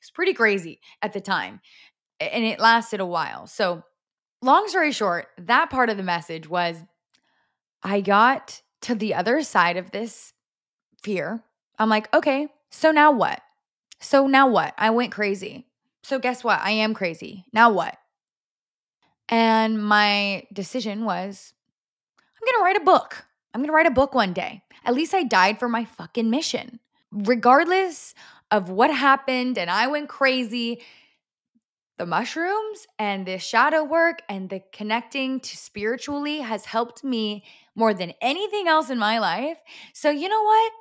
was 0.00 0.10
pretty 0.14 0.34
crazy 0.34 0.80
at 1.02 1.12
the 1.12 1.20
time. 1.20 1.60
And 2.20 2.44
it 2.44 2.60
lasted 2.60 3.00
a 3.00 3.06
while. 3.06 3.46
So, 3.46 3.82
long 4.40 4.68
story 4.68 4.92
short, 4.92 5.26
that 5.38 5.70
part 5.70 5.90
of 5.90 5.96
the 5.96 6.02
message 6.02 6.48
was 6.48 6.76
I 7.82 8.00
got 8.00 8.62
to 8.82 8.94
the 8.94 9.14
other 9.14 9.42
side 9.42 9.76
of 9.76 9.90
this 9.90 10.32
fear. 11.02 11.42
I'm 11.78 11.88
like, 11.88 12.12
okay, 12.14 12.48
so 12.70 12.90
now 12.90 13.12
what? 13.12 13.40
So 14.00 14.26
now 14.26 14.48
what? 14.48 14.74
I 14.78 14.90
went 14.90 15.12
crazy. 15.12 15.66
So 16.06 16.20
guess 16.20 16.44
what? 16.44 16.60
I 16.60 16.70
am 16.70 16.94
crazy. 16.94 17.46
Now 17.52 17.70
what? 17.70 17.98
And 19.28 19.84
my 19.84 20.44
decision 20.52 21.04
was 21.04 21.52
I'm 22.16 22.46
going 22.46 22.60
to 22.60 22.64
write 22.64 22.80
a 22.80 22.84
book. 22.84 23.24
I'm 23.52 23.60
going 23.60 23.70
to 23.70 23.74
write 23.74 23.88
a 23.88 23.90
book 23.90 24.14
one 24.14 24.32
day. 24.32 24.62
At 24.84 24.94
least 24.94 25.14
I 25.14 25.24
died 25.24 25.58
for 25.58 25.68
my 25.68 25.84
fucking 25.84 26.30
mission. 26.30 26.78
Regardless 27.10 28.14
of 28.52 28.70
what 28.70 28.94
happened 28.94 29.58
and 29.58 29.68
I 29.68 29.88
went 29.88 30.08
crazy, 30.08 30.80
the 31.98 32.06
mushrooms 32.06 32.86
and 33.00 33.26
the 33.26 33.40
shadow 33.40 33.82
work 33.82 34.22
and 34.28 34.48
the 34.48 34.62
connecting 34.72 35.40
to 35.40 35.56
spiritually 35.56 36.38
has 36.38 36.66
helped 36.66 37.02
me 37.02 37.42
more 37.74 37.92
than 37.92 38.12
anything 38.20 38.68
else 38.68 38.90
in 38.90 38.98
my 38.98 39.18
life. 39.18 39.58
So, 39.92 40.10
you 40.10 40.28
know 40.28 40.42
what? 40.44 40.72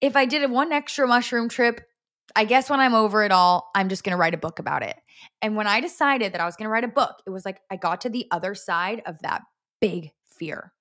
If 0.00 0.16
I 0.16 0.26
did 0.26 0.50
one 0.50 0.72
extra 0.72 1.06
mushroom 1.06 1.48
trip, 1.48 1.85
I 2.34 2.44
guess 2.44 2.68
when 2.68 2.80
I'm 2.80 2.94
over 2.94 3.22
it 3.24 3.32
all, 3.32 3.70
I'm 3.74 3.88
just 3.88 4.04
going 4.04 4.12
to 4.12 4.16
write 4.16 4.34
a 4.34 4.38
book 4.38 4.58
about 4.58 4.82
it. 4.82 4.96
And 5.40 5.56
when 5.56 5.66
I 5.66 5.80
decided 5.80 6.32
that 6.32 6.40
I 6.40 6.44
was 6.44 6.56
going 6.56 6.64
to 6.66 6.70
write 6.70 6.84
a 6.84 6.88
book, 6.88 7.22
it 7.26 7.30
was 7.30 7.44
like 7.44 7.60
I 7.70 7.76
got 7.76 8.02
to 8.02 8.08
the 8.08 8.26
other 8.30 8.54
side 8.54 9.02
of 9.06 9.20
that 9.22 9.42
big 9.80 10.12
fear. 10.36 10.72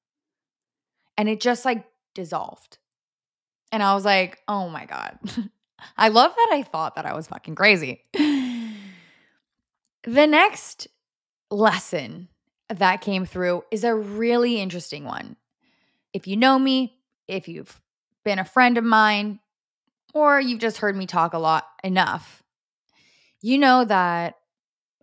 And 1.17 1.29
it 1.29 1.39
just 1.39 1.63
like 1.63 1.85
dissolved. 2.13 2.77
And 3.71 3.83
I 3.83 3.93
was 3.93 4.05
like, 4.05 4.39
oh 4.47 4.69
my 4.69 4.85
God. 4.85 5.17
I 5.97 6.09
love 6.09 6.33
that 6.35 6.49
I 6.51 6.63
thought 6.63 6.95
that 6.95 7.05
I 7.05 7.13
was 7.13 7.27
fucking 7.27 7.55
crazy. 7.55 8.03
The 10.07 10.27
next 10.27 10.87
lesson 11.49 12.27
that 12.69 13.01
came 13.01 13.25
through 13.25 13.63
is 13.71 13.83
a 13.83 13.95
really 13.95 14.61
interesting 14.61 15.03
one. 15.03 15.35
If 16.13 16.27
you 16.27 16.37
know 16.37 16.59
me, 16.59 16.99
if 17.27 17.47
you've 17.47 17.81
been 18.23 18.37
a 18.37 18.45
friend 18.45 18.77
of 18.77 18.83
mine, 18.83 19.39
or 20.15 20.39
you've 20.39 20.61
just 20.61 20.77
heard 20.77 20.95
me 20.95 21.05
talk 21.05 21.33
a 21.33 21.37
lot 21.37 21.67
enough, 21.83 22.41
you 23.41 23.59
know 23.59 23.85
that 23.85 24.35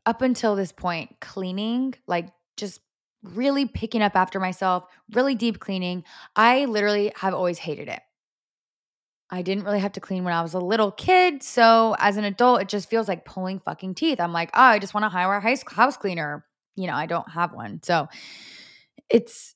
up 0.05 0.23
until 0.23 0.57
this 0.57 0.73
point, 0.73 1.21
cleaning, 1.21 1.95
like 2.09 2.31
just 2.57 2.81
really 3.23 3.67
picking 3.67 4.03
up 4.03 4.17
after 4.17 4.41
myself, 4.41 4.85
really 5.13 5.37
deep 5.37 5.61
cleaning, 5.61 6.03
I 6.35 6.65
literally 6.65 7.13
have 7.15 7.35
always 7.35 7.59
hated 7.59 7.89
it. 7.89 8.01
I 9.31 9.43
didn't 9.43 9.65
really 9.65 9.79
have 9.79 9.93
to 9.93 10.01
clean 10.01 10.25
when 10.25 10.35
I 10.35 10.43
was 10.43 10.55
a 10.55 10.59
little 10.59 10.91
kid. 10.91 11.43
So 11.43 11.95
as 11.99 12.17
an 12.17 12.25
adult, 12.25 12.63
it 12.63 12.69
just 12.69 12.91
feels 12.91 13.07
like 13.07 13.25
pulling 13.25 13.61
fucking 13.61 13.95
teeth. 13.95 14.21
I'm 14.21 14.33
like, 14.33 14.51
oh, 14.55 14.61
I 14.61 14.79
just 14.79 14.93
want 14.93 15.05
to 15.05 15.09
hire 15.09 15.33
a 15.33 15.41
house 15.41 15.97
cleaner. 15.97 16.45
You 16.75 16.87
know, 16.87 16.95
I 16.95 17.07
don't 17.07 17.31
have 17.31 17.53
one. 17.53 17.81
So 17.83 18.09
it's 19.09 19.55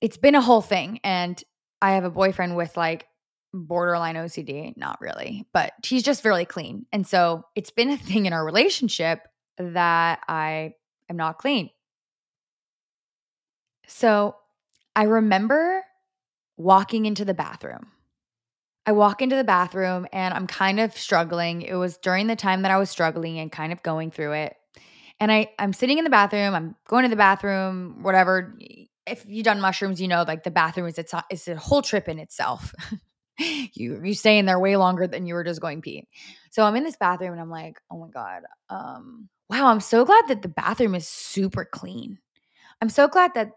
it's 0.00 0.16
been 0.16 0.34
a 0.34 0.40
whole 0.40 0.62
thing. 0.62 1.00
And 1.02 1.42
I 1.82 1.92
have 1.92 2.04
a 2.04 2.10
boyfriend 2.10 2.56
with 2.56 2.76
like 2.76 3.06
borderline 3.52 4.16
OCD, 4.16 4.76
not 4.76 5.00
really, 5.00 5.46
but 5.52 5.72
he's 5.84 6.02
just 6.02 6.24
really 6.24 6.44
clean. 6.44 6.86
And 6.92 7.06
so 7.06 7.44
it's 7.54 7.70
been 7.70 7.90
a 7.90 7.96
thing 7.96 8.26
in 8.26 8.32
our 8.32 8.44
relationship 8.44 9.20
that 9.58 10.20
I 10.28 10.74
am 11.08 11.16
not 11.16 11.38
clean. 11.38 11.70
So 13.86 14.36
I 14.94 15.04
remember 15.04 15.82
walking 16.56 17.06
into 17.06 17.24
the 17.24 17.34
bathroom 17.34 17.86
I 18.88 18.92
walk 18.92 19.20
into 19.20 19.36
the 19.36 19.44
bathroom 19.44 20.06
and 20.14 20.32
I'm 20.32 20.46
kind 20.46 20.80
of 20.80 20.96
struggling. 20.96 21.60
It 21.60 21.74
was 21.74 21.98
during 21.98 22.26
the 22.26 22.34
time 22.34 22.62
that 22.62 22.70
I 22.70 22.78
was 22.78 22.88
struggling 22.88 23.38
and 23.38 23.52
kind 23.52 23.70
of 23.70 23.82
going 23.82 24.10
through 24.10 24.32
it. 24.32 24.56
And 25.20 25.30
I, 25.30 25.50
I'm 25.58 25.74
sitting 25.74 25.98
in 25.98 26.04
the 26.04 26.10
bathroom, 26.10 26.54
I'm 26.54 26.74
going 26.86 27.02
to 27.02 27.10
the 27.10 27.14
bathroom, 27.14 28.02
whatever. 28.02 28.58
If 29.06 29.26
you've 29.28 29.44
done 29.44 29.60
mushrooms, 29.60 30.00
you 30.00 30.08
know, 30.08 30.24
like 30.26 30.42
the 30.42 30.50
bathroom 30.50 30.86
is 30.86 30.96
it's, 30.96 31.12
it's 31.28 31.48
a 31.48 31.56
whole 31.56 31.82
trip 31.82 32.08
in 32.08 32.18
itself. 32.18 32.74
you 33.74 34.00
you 34.02 34.14
stay 34.14 34.38
in 34.38 34.46
there 34.46 34.58
way 34.58 34.76
longer 34.76 35.06
than 35.06 35.26
you 35.26 35.34
were 35.34 35.44
just 35.44 35.60
going 35.60 35.80
pee. 35.80 36.06
So 36.50 36.64
I'm 36.64 36.76
in 36.76 36.84
this 36.84 36.96
bathroom 36.96 37.32
and 37.32 37.40
I'm 37.40 37.50
like, 37.50 37.80
oh 37.90 37.98
my 37.98 38.08
God. 38.08 38.42
Um, 38.68 39.28
wow, 39.48 39.66
I'm 39.66 39.80
so 39.80 40.04
glad 40.04 40.24
that 40.28 40.42
the 40.42 40.48
bathroom 40.48 40.94
is 40.94 41.06
super 41.06 41.64
clean. 41.64 42.18
I'm 42.80 42.88
so 42.88 43.08
glad 43.08 43.32
that 43.34 43.52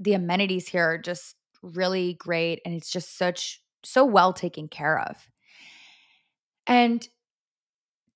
the 0.00 0.14
amenities 0.14 0.68
here 0.68 0.84
are 0.92 0.98
just 0.98 1.36
really 1.62 2.14
great 2.14 2.60
and 2.64 2.74
it's 2.74 2.90
just 2.90 3.16
such 3.16 3.60
so 3.84 4.04
well 4.04 4.32
taken 4.32 4.68
care 4.68 5.00
of. 5.00 5.16
And 6.66 7.06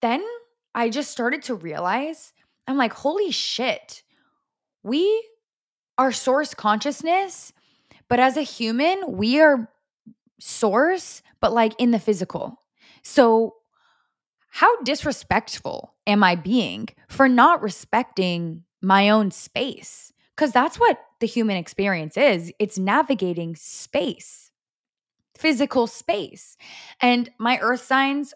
then 0.00 0.25
I 0.75 0.90
just 0.90 1.11
started 1.11 1.42
to 1.44 1.54
realize 1.54 2.32
I'm 2.66 2.76
like, 2.76 2.92
holy 2.92 3.30
shit, 3.30 4.02
we 4.82 5.26
are 5.99 6.12
source 6.12 6.54
consciousness, 6.54 7.52
but 8.09 8.21
as 8.21 8.37
a 8.37 8.42
human, 8.42 9.00
we 9.09 9.40
are 9.40 9.68
source, 10.42 11.22
but 11.40 11.52
like 11.52 11.75
in 11.78 11.90
the 11.90 11.99
physical. 11.99 12.61
So, 13.02 13.56
how 14.50 14.82
disrespectful 14.82 15.94
am 16.06 16.22
I 16.22 16.34
being 16.34 16.88
for 17.08 17.28
not 17.28 17.62
respecting 17.62 18.64
my 18.82 19.08
own 19.08 19.30
space? 19.30 20.12
Because 20.37 20.52
that's 20.52 20.78
what 20.78 20.99
the 21.20 21.26
human 21.26 21.56
experience 21.56 22.16
is 22.16 22.52
it's 22.58 22.78
navigating 22.78 23.56
space 23.56 24.50
physical 25.42 25.88
space. 25.88 26.56
And 27.00 27.28
my 27.37 27.58
earth 27.61 27.82
signs, 27.82 28.32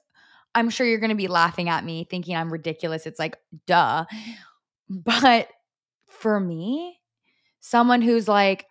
I'm 0.57 0.71
sure 0.71 0.85
you're 0.87 0.99
going 0.99 1.11
to 1.11 1.15
be 1.15 1.29
laughing 1.29 1.69
at 1.69 1.85
me 1.85 2.05
thinking 2.11 2.35
I'm 2.35 2.53
ridiculous. 2.53 3.07
It's 3.07 3.21
like, 3.21 3.37
duh. 3.67 4.07
But 4.91 5.49
for 6.09 6.41
me, 6.41 7.01
someone 7.61 8.03
who's 8.03 8.27
like, 8.27 8.67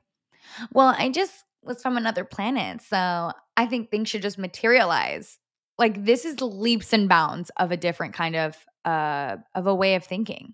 well, 0.74 0.94
I 0.98 1.10
just 1.10 1.45
was 1.66 1.82
from 1.82 1.98
another 1.98 2.24
planet. 2.24 2.82
So 2.82 3.32
I 3.58 3.66
think 3.66 3.90
things 3.90 4.10
should 4.10 4.22
just 4.22 4.38
materialize. 4.38 5.38
Like 5.78 6.06
this 6.06 6.26
is 6.26 6.40
leaps 6.42 6.94
and 6.94 7.10
bounds 7.10 7.52
of 7.58 7.72
a 7.72 7.78
different 7.78 8.14
kind 8.14 8.36
of 8.36 8.58
uh 8.86 9.38
of 9.54 9.68
a 9.68 9.76
way 9.76 9.96
of 9.96 10.04
thinking. 10.04 10.54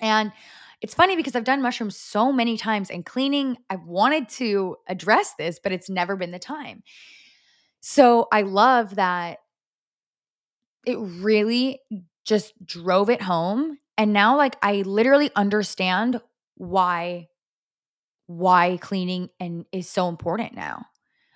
And 0.00 0.32
it's 0.80 0.94
funny 0.94 1.14
because 1.16 1.36
I've 1.36 1.44
done 1.44 1.60
mushrooms 1.60 1.96
so 1.96 2.32
many 2.32 2.56
times 2.56 2.90
and 2.90 3.04
cleaning, 3.04 3.58
I've 3.68 3.84
wanted 3.84 4.28
to 4.30 4.76
address 4.88 5.34
this, 5.38 5.58
but 5.62 5.72
it's 5.72 5.90
never 5.90 6.16
been 6.16 6.30
the 6.30 6.38
time. 6.38 6.82
So 7.80 8.28
I 8.32 8.42
love 8.42 8.96
that 8.96 9.38
it 10.86 10.96
really 10.98 11.80
just 12.24 12.54
drove 12.64 13.10
it 13.10 13.22
home. 13.22 13.78
And 13.98 14.12
now, 14.12 14.36
like, 14.36 14.56
I 14.62 14.82
literally 14.82 15.30
understand 15.36 16.20
why 16.56 17.28
why 18.30 18.78
cleaning 18.80 19.28
and 19.40 19.66
is 19.72 19.88
so 19.88 20.08
important 20.08 20.54
now. 20.54 20.86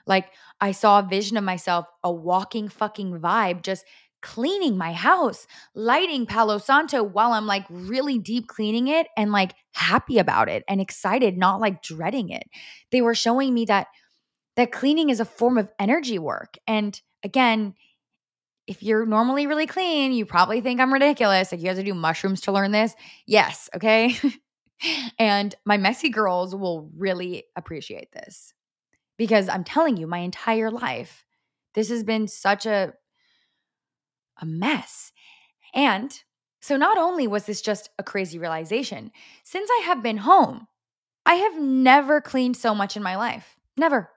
Like 0.07 0.27
I 0.61 0.71
saw 0.71 1.01
a 1.01 1.03
vision 1.03 1.37
of 1.37 1.43
myself, 1.43 1.87
a 2.05 2.13
walking 2.13 2.69
fucking 2.69 3.19
vibe, 3.19 3.63
just 3.63 3.85
cleaning 4.23 4.79
my 4.79 4.93
house, 4.93 5.49
lighting 5.75 6.25
Palo 6.25 6.59
Santo 6.59 7.03
while 7.03 7.33
I'm 7.33 7.47
like 7.47 7.65
really 7.69 8.19
deep 8.19 8.47
cleaning 8.47 8.87
it 8.87 9.09
and 9.17 9.33
like 9.33 9.55
happy 9.73 10.19
about 10.19 10.49
it 10.49 10.63
and 10.69 10.81
excited, 10.81 11.37
not 11.37 11.61
like 11.61 11.83
dreading 11.83 12.29
it. 12.29 12.45
They 12.93 13.01
were 13.03 13.17
showing 13.17 13.53
me 13.53 13.65
that 13.65 13.89
that 14.55 14.71
cleaning 14.71 15.11
is 15.11 15.19
a 15.19 15.25
form 15.25 15.59
of 15.59 15.69
energy 15.81 16.21
work. 16.21 16.59
And 16.69 16.99
again, 17.25 17.75
if 18.69 18.85
you're 18.85 19.05
normally 19.05 19.49
really 19.49 19.67
clean, 19.67 20.13
you 20.13 20.27
probably 20.27 20.61
think 20.61 20.81
I'm 20.81 20.93
ridiculous. 20.93 21.51
Like 21.51 21.61
you 21.61 21.67
guys 21.67 21.77
to 21.77 21.83
do 21.83 21.93
mushrooms 21.93 22.43
to 22.43 22.53
learn 22.53 22.71
this. 22.71 22.95
Yes, 23.27 23.69
okay? 23.75 24.17
and 25.19 25.55
my 25.65 25.77
messy 25.77 26.09
girls 26.09 26.55
will 26.55 26.91
really 26.97 27.45
appreciate 27.57 28.13
this 28.13 28.53
because 29.17 29.49
I'm 29.49 29.65
telling 29.65 29.97
you, 29.97 30.07
my 30.07 30.19
entire 30.19 30.71
life, 30.71 31.25
this 31.75 31.89
has 31.89 32.05
been 32.05 32.29
such 32.29 32.67
a 32.67 32.95
a 34.41 34.47
mess. 34.47 35.13
And 35.75 36.13
so, 36.61 36.77
not 36.77 36.99
only 36.99 37.27
was 37.27 37.45
this 37.45 37.61
just 37.61 37.91
a 37.99 38.03
crazy 38.03 38.39
realization, 38.39 39.11
since 39.43 39.69
I 39.71 39.83
have 39.87 40.03
been 40.03 40.19
home, 40.19 40.67
I 41.27 41.35
have 41.35 41.61
never 41.61 42.21
cleaned 42.21 42.57
so 42.57 42.75
much 42.75 42.97
in 42.97 43.03
my 43.03 43.17
life. 43.17 43.57
Never. 43.77 44.11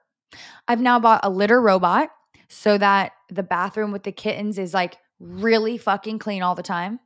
I've 0.66 0.80
now 0.80 0.98
bought 0.98 1.20
a 1.22 1.30
litter 1.30 1.60
robot 1.60 2.10
so 2.48 2.78
that 2.78 3.12
the 3.30 3.42
bathroom 3.42 3.92
with 3.92 4.02
the 4.02 4.12
kittens 4.12 4.58
is 4.58 4.74
like 4.74 4.96
really 5.20 5.78
fucking 5.78 6.18
clean 6.18 6.42
all 6.42 6.54
the 6.54 6.62
time. 6.62 7.00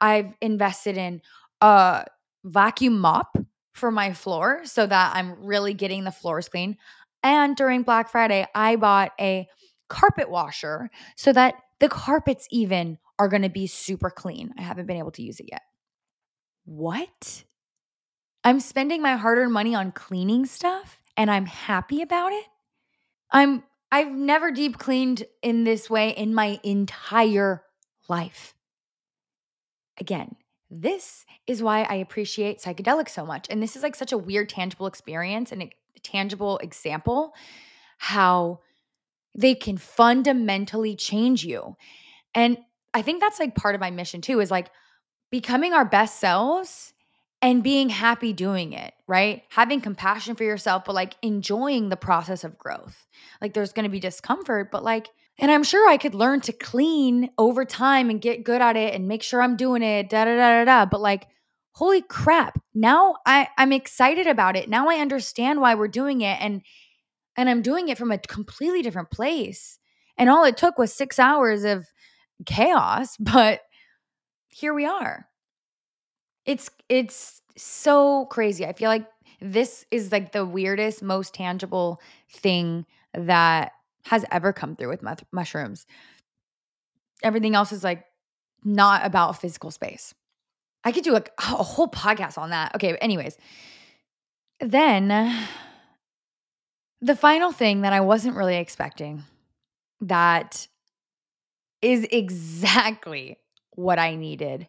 I've 0.00 0.34
invested 0.40 0.96
in 0.96 1.22
a 1.60 2.06
vacuum 2.44 2.98
mop 2.98 3.36
for 3.74 3.90
my 3.90 4.12
floor 4.12 4.62
so 4.64 4.86
that 4.86 5.14
I'm 5.14 5.44
really 5.44 5.74
getting 5.74 6.04
the 6.04 6.10
floors 6.10 6.48
clean. 6.48 6.76
And 7.22 7.56
during 7.56 7.82
Black 7.82 8.10
Friday, 8.10 8.46
I 8.54 8.76
bought 8.76 9.12
a 9.20 9.46
carpet 9.88 10.30
washer 10.30 10.90
so 11.16 11.32
that 11.32 11.54
The 11.80 11.88
carpets, 11.88 12.46
even, 12.50 12.98
are 13.18 13.28
going 13.28 13.42
to 13.42 13.48
be 13.48 13.66
super 13.66 14.10
clean. 14.10 14.52
I 14.58 14.62
haven't 14.62 14.86
been 14.86 14.98
able 14.98 15.10
to 15.12 15.22
use 15.22 15.40
it 15.40 15.48
yet. 15.50 15.62
What? 16.66 17.44
I'm 18.44 18.60
spending 18.60 19.02
my 19.02 19.16
hard 19.16 19.38
earned 19.38 19.52
money 19.52 19.74
on 19.74 19.92
cleaning 19.92 20.46
stuff 20.46 21.02
and 21.16 21.30
I'm 21.30 21.46
happy 21.46 22.02
about 22.02 22.32
it? 22.32 22.44
I'm 23.30 23.64
I've 23.92 24.12
never 24.12 24.52
deep 24.52 24.78
cleaned 24.78 25.24
in 25.42 25.64
this 25.64 25.90
way 25.90 26.10
in 26.10 26.32
my 26.34 26.60
entire 26.62 27.64
life. 28.08 28.54
Again, 29.98 30.36
this 30.70 31.26
is 31.46 31.62
why 31.62 31.82
I 31.82 31.96
appreciate 31.96 32.60
psychedelics 32.60 33.10
so 33.10 33.26
much. 33.26 33.46
And 33.50 33.62
this 33.62 33.74
is 33.76 33.82
like 33.82 33.96
such 33.96 34.12
a 34.12 34.18
weird, 34.18 34.48
tangible 34.48 34.86
experience 34.86 35.50
and 35.50 35.62
a 35.62 35.70
tangible 36.02 36.58
example 36.58 37.34
how 37.98 38.60
they 39.36 39.54
can 39.54 39.76
fundamentally 39.76 40.96
change 40.96 41.44
you. 41.44 41.76
And 42.34 42.58
I 42.94 43.02
think 43.02 43.20
that's 43.20 43.38
like 43.40 43.54
part 43.54 43.74
of 43.74 43.80
my 43.80 43.90
mission 43.90 44.20
too 44.20 44.40
is 44.40 44.50
like 44.50 44.70
becoming 45.30 45.72
our 45.72 45.84
best 45.84 46.18
selves 46.18 46.92
and 47.42 47.62
being 47.62 47.88
happy 47.88 48.32
doing 48.32 48.72
it, 48.72 48.92
right? 49.06 49.42
Having 49.50 49.80
compassion 49.80 50.34
for 50.34 50.44
yourself, 50.44 50.84
but 50.84 50.94
like 50.94 51.16
enjoying 51.22 51.88
the 51.88 51.96
process 51.96 52.44
of 52.44 52.58
growth. 52.58 53.06
Like 53.40 53.54
there's 53.54 53.72
gonna 53.72 53.88
be 53.88 54.00
discomfort, 54.00 54.70
but 54.70 54.84
like, 54.84 55.08
and 55.40 55.50
I'm 55.50 55.62
sure 55.62 55.88
I 55.88 55.96
could 55.96 56.14
learn 56.14 56.42
to 56.42 56.52
clean 56.52 57.30
over 57.38 57.64
time 57.64 58.10
and 58.10 58.20
get 58.20 58.44
good 58.44 58.60
at 58.60 58.76
it 58.76 58.94
and 58.94 59.08
make 59.08 59.22
sure 59.22 59.40
I'm 59.40 59.56
doing 59.56 59.82
it, 59.82 60.10
da 60.10 60.26
da 60.26 60.36
da 60.36 60.58
da 60.58 60.64
da. 60.64 60.86
But 60.86 61.00
like, 61.00 61.28
holy 61.72 62.02
crap, 62.02 62.60
now 62.74 63.16
I, 63.26 63.48
I'm 63.56 63.72
excited 63.72 64.26
about 64.26 64.54
it. 64.54 64.68
Now 64.68 64.90
I 64.90 64.96
understand 64.96 65.60
why 65.60 65.74
we're 65.74 65.88
doing 65.88 66.20
it. 66.20 66.38
And 66.40 66.62
and 67.36 67.48
I'm 67.48 67.62
doing 67.62 67.88
it 67.88 67.96
from 67.96 68.12
a 68.12 68.18
completely 68.18 68.82
different 68.82 69.10
place. 69.10 69.78
And 70.18 70.28
all 70.28 70.44
it 70.44 70.58
took 70.58 70.76
was 70.76 70.92
six 70.92 71.18
hours 71.18 71.64
of 71.64 71.86
chaos, 72.44 73.16
but 73.18 73.60
here 74.50 74.74
we 74.74 74.84
are. 74.84 75.26
It's 76.44 76.70
it's 76.90 77.40
so 77.56 78.26
crazy. 78.26 78.66
I 78.66 78.74
feel 78.74 78.90
like 78.90 79.06
this 79.40 79.86
is 79.90 80.12
like 80.12 80.32
the 80.32 80.44
weirdest, 80.44 81.02
most 81.02 81.32
tangible 81.32 81.98
thing 82.30 82.84
that 83.14 83.72
has 84.04 84.24
ever 84.30 84.52
come 84.52 84.76
through 84.76 84.88
with 84.88 85.04
mushrooms. 85.32 85.86
Everything 87.22 87.54
else 87.54 87.72
is 87.72 87.84
like 87.84 88.04
not 88.64 89.04
about 89.04 89.40
physical 89.40 89.70
space. 89.70 90.14
I 90.84 90.92
could 90.92 91.04
do 91.04 91.16
a, 91.16 91.22
a 91.38 91.62
whole 91.62 91.88
podcast 91.88 92.38
on 92.38 92.50
that. 92.50 92.74
Okay, 92.74 92.96
anyways. 92.96 93.36
Then 94.60 95.08
the 97.00 97.16
final 97.16 97.52
thing 97.52 97.82
that 97.82 97.92
I 97.92 98.00
wasn't 98.00 98.36
really 98.36 98.56
expecting 98.56 99.24
that 100.02 100.66
is 101.82 102.06
exactly 102.10 103.38
what 103.70 103.98
I 103.98 104.16
needed 104.16 104.68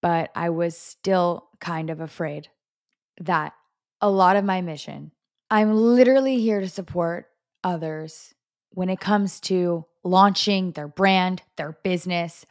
but 0.00 0.30
I 0.34 0.50
was 0.50 0.76
still 0.76 1.48
kind 1.60 1.90
of 1.90 2.00
afraid 2.00 2.48
that 3.20 3.52
a 4.00 4.10
lot 4.10 4.36
of 4.36 4.44
my 4.44 4.60
mission, 4.60 5.12
I'm 5.50 5.74
literally 5.74 6.40
here 6.40 6.60
to 6.60 6.68
support 6.68 7.26
others 7.64 8.34
when 8.70 8.88
it 8.88 9.00
comes 9.00 9.40
to 9.40 9.84
launching 10.04 10.72
their 10.72 10.88
brand, 10.88 11.42
their 11.56 11.78
business, 11.82 12.46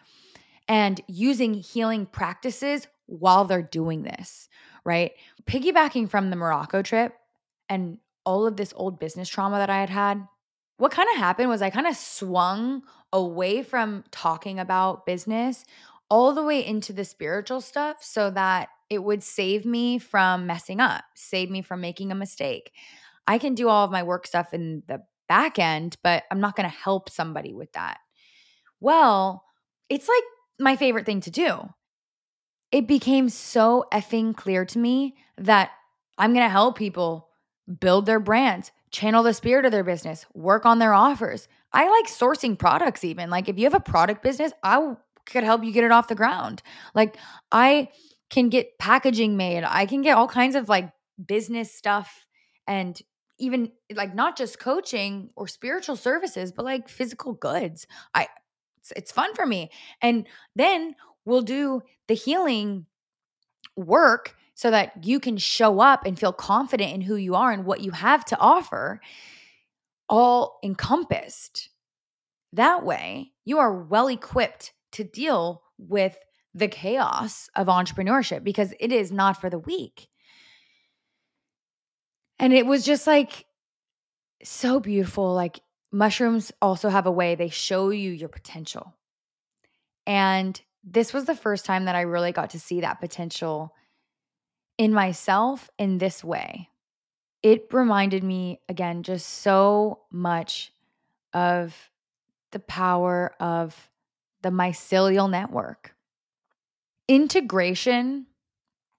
and 0.67 0.99
using 1.07 1.53
healing 1.53 2.05
practices 2.05 2.87
while 3.05 3.45
they're 3.45 3.61
doing 3.61 4.03
this, 4.03 4.49
right? 4.83 5.11
Piggybacking 5.45 6.09
from 6.09 6.29
the 6.29 6.35
Morocco 6.35 6.81
trip 6.81 7.13
and 7.69 7.99
all 8.25 8.45
of 8.45 8.57
this 8.57 8.73
old 8.75 8.99
business 8.99 9.29
trauma 9.29 9.57
that 9.57 9.69
I 9.69 9.79
had 9.79 9.89
had, 9.89 10.27
what 10.77 10.91
kind 10.91 11.07
of 11.13 11.17
happened 11.17 11.49
was 11.49 11.61
I 11.61 11.69
kind 11.69 11.87
of 11.87 11.95
swung 11.95 12.83
away 13.13 13.63
from 13.63 14.03
talking 14.11 14.59
about 14.59 15.05
business 15.05 15.65
all 16.09 16.33
the 16.33 16.43
way 16.43 16.65
into 16.65 16.93
the 16.93 17.05
spiritual 17.05 17.61
stuff 17.61 18.03
so 18.03 18.29
that 18.31 18.69
it 18.89 19.03
would 19.03 19.23
save 19.23 19.65
me 19.65 19.97
from 19.97 20.45
messing 20.45 20.79
up, 20.79 21.03
save 21.15 21.49
me 21.49 21.61
from 21.61 21.81
making 21.81 22.11
a 22.11 22.15
mistake. 22.15 22.71
I 23.27 23.37
can 23.37 23.55
do 23.55 23.69
all 23.69 23.85
of 23.85 23.91
my 23.91 24.03
work 24.03 24.25
stuff 24.25 24.53
in 24.53 24.83
the 24.87 25.03
back 25.27 25.59
end, 25.59 25.97
but 26.03 26.23
I'm 26.31 26.39
not 26.39 26.55
going 26.55 26.69
to 26.69 26.75
help 26.75 27.09
somebody 27.09 27.53
with 27.53 27.71
that. 27.73 27.97
Well, 28.79 29.43
it's 29.89 30.07
like 30.07 30.23
my 30.59 30.75
favorite 30.75 31.05
thing 31.05 31.21
to 31.21 31.31
do. 31.31 31.69
It 32.71 32.87
became 32.87 33.29
so 33.29 33.85
effing 33.93 34.35
clear 34.35 34.65
to 34.65 34.79
me 34.79 35.15
that 35.37 35.71
I'm 36.17 36.33
going 36.33 36.45
to 36.45 36.49
help 36.49 36.77
people 36.77 37.29
build 37.79 38.05
their 38.05 38.19
brands, 38.19 38.71
channel 38.91 39.23
the 39.23 39.33
spirit 39.33 39.65
of 39.65 39.71
their 39.71 39.83
business, 39.83 40.25
work 40.33 40.65
on 40.65 40.79
their 40.79 40.93
offers. 40.93 41.47
I 41.73 41.89
like 41.89 42.07
sourcing 42.07 42.57
products, 42.57 43.03
even. 43.03 43.29
Like, 43.29 43.49
if 43.49 43.57
you 43.57 43.65
have 43.65 43.73
a 43.73 43.79
product 43.79 44.23
business, 44.23 44.51
I 44.63 44.95
could 45.27 45.43
help 45.43 45.63
you 45.63 45.71
get 45.71 45.83
it 45.83 45.91
off 45.91 46.07
the 46.07 46.15
ground. 46.15 46.63
Like 46.95 47.17
I 47.51 47.89
can 48.29 48.49
get 48.49 48.79
packaging 48.79 49.37
made. 49.37 49.63
I 49.63 49.85
can 49.85 50.01
get 50.01 50.17
all 50.17 50.27
kinds 50.27 50.55
of 50.55 50.69
like 50.69 50.91
business 51.23 51.73
stuff 51.73 52.25
and 52.67 52.99
even 53.37 53.71
like 53.93 54.15
not 54.15 54.37
just 54.37 54.59
coaching 54.59 55.29
or 55.35 55.47
spiritual 55.47 55.95
services, 55.95 56.51
but 56.51 56.65
like 56.65 56.89
physical 56.89 57.33
goods. 57.33 57.87
I 58.13 58.27
it's, 58.79 58.91
it's 58.95 59.11
fun 59.11 59.33
for 59.35 59.45
me. 59.45 59.69
And 60.01 60.27
then 60.55 60.95
we'll 61.25 61.41
do 61.41 61.81
the 62.07 62.13
healing 62.13 62.85
work 63.75 64.35
so 64.55 64.71
that 64.71 65.05
you 65.05 65.19
can 65.19 65.37
show 65.37 65.79
up 65.79 66.05
and 66.05 66.17
feel 66.17 66.33
confident 66.33 66.93
in 66.93 67.01
who 67.01 67.15
you 67.15 67.35
are 67.35 67.51
and 67.51 67.65
what 67.65 67.81
you 67.81 67.91
have 67.91 68.25
to 68.25 68.37
offer 68.39 68.99
all 70.09 70.57
encompassed. 70.63 71.69
That 72.53 72.83
way, 72.83 73.33
you 73.45 73.59
are 73.59 73.83
well 73.83 74.07
equipped 74.07 74.73
to 74.93 75.03
deal 75.03 75.61
with 75.77 76.17
the 76.55 76.67
chaos 76.67 77.49
of 77.55 77.67
entrepreneurship 77.67 78.43
because 78.43 78.73
it 78.79 78.91
is 78.91 79.11
not 79.11 79.39
for 79.39 79.49
the 79.49 79.59
weak. 79.59 80.07
And 82.39 82.53
it 82.53 82.65
was 82.65 82.85
just 82.85 83.07
like 83.07 83.45
so 84.43 84.79
beautiful. 84.79 85.33
Like 85.33 85.59
mushrooms 85.91 86.51
also 86.61 86.89
have 86.89 87.05
a 87.05 87.11
way 87.11 87.35
they 87.35 87.49
show 87.49 87.89
you 87.89 88.11
your 88.11 88.29
potential. 88.29 88.93
And 90.05 90.59
this 90.83 91.13
was 91.13 91.25
the 91.25 91.35
first 91.35 91.65
time 91.65 91.85
that 91.85 91.95
I 91.95 92.01
really 92.01 92.31
got 92.31 92.51
to 92.51 92.59
see 92.59 92.81
that 92.81 93.01
potential 93.01 93.73
in 94.77 94.93
myself 94.93 95.69
in 95.77 95.97
this 95.97 96.23
way. 96.23 96.69
It 97.43 97.67
reminded 97.71 98.23
me 98.23 98.61
again 98.69 99.03
just 99.03 99.27
so 99.27 100.01
much 100.11 100.71
of 101.33 101.75
the 102.51 102.59
power 102.59 103.33
of 103.39 103.89
the 104.41 104.49
mycelial 104.49 105.29
network. 105.29 105.93
Integration 107.07 108.27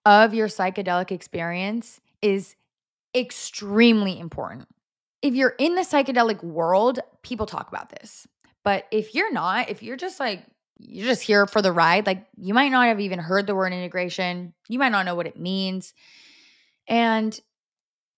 of 0.04 0.34
your 0.34 0.48
psychedelic 0.48 1.10
experience 1.10 2.00
is 2.22 2.54
extremely 3.18 4.18
important. 4.18 4.68
If 5.22 5.34
you're 5.34 5.54
in 5.58 5.74
the 5.74 5.82
psychedelic 5.82 6.42
world, 6.42 7.00
people 7.22 7.46
talk 7.46 7.68
about 7.68 7.90
this. 7.90 8.26
But 8.64 8.84
if 8.90 9.14
you're 9.14 9.32
not, 9.32 9.68
if 9.68 9.82
you're 9.82 9.96
just 9.96 10.20
like, 10.20 10.44
you're 10.78 11.06
just 11.06 11.22
here 11.22 11.46
for 11.46 11.60
the 11.60 11.72
ride, 11.72 12.06
like 12.06 12.26
you 12.36 12.54
might 12.54 12.70
not 12.70 12.86
have 12.86 13.00
even 13.00 13.18
heard 13.18 13.46
the 13.46 13.54
word 13.54 13.72
integration, 13.72 14.54
you 14.68 14.78
might 14.78 14.90
not 14.90 15.06
know 15.06 15.14
what 15.14 15.26
it 15.26 15.38
means. 15.38 15.92
And 16.86 17.38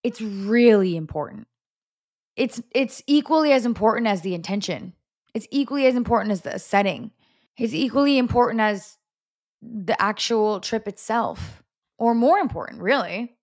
it's 0.03 0.21
really 0.21 0.97
important. 0.97 1.47
It's 2.37 2.61
it's 2.75 3.03
equally 3.07 3.53
as 3.53 3.67
important 3.67 4.07
as 4.07 4.23
the 4.23 4.35
intention. 4.35 4.95
It's 5.35 5.47
equally 5.51 5.87
as 5.87 5.95
important 5.95 6.33
as 6.33 6.41
the 6.43 6.59
setting. 6.59 7.11
It's 7.57 7.75
equally 7.75 8.19
important 8.19 8.61
as 8.61 8.97
the 9.63 10.01
actual 10.01 10.61
trip 10.61 10.89
itself, 10.89 11.63
or 11.99 12.15
more 12.15 12.39
important, 12.39 12.81
really. 12.83 13.37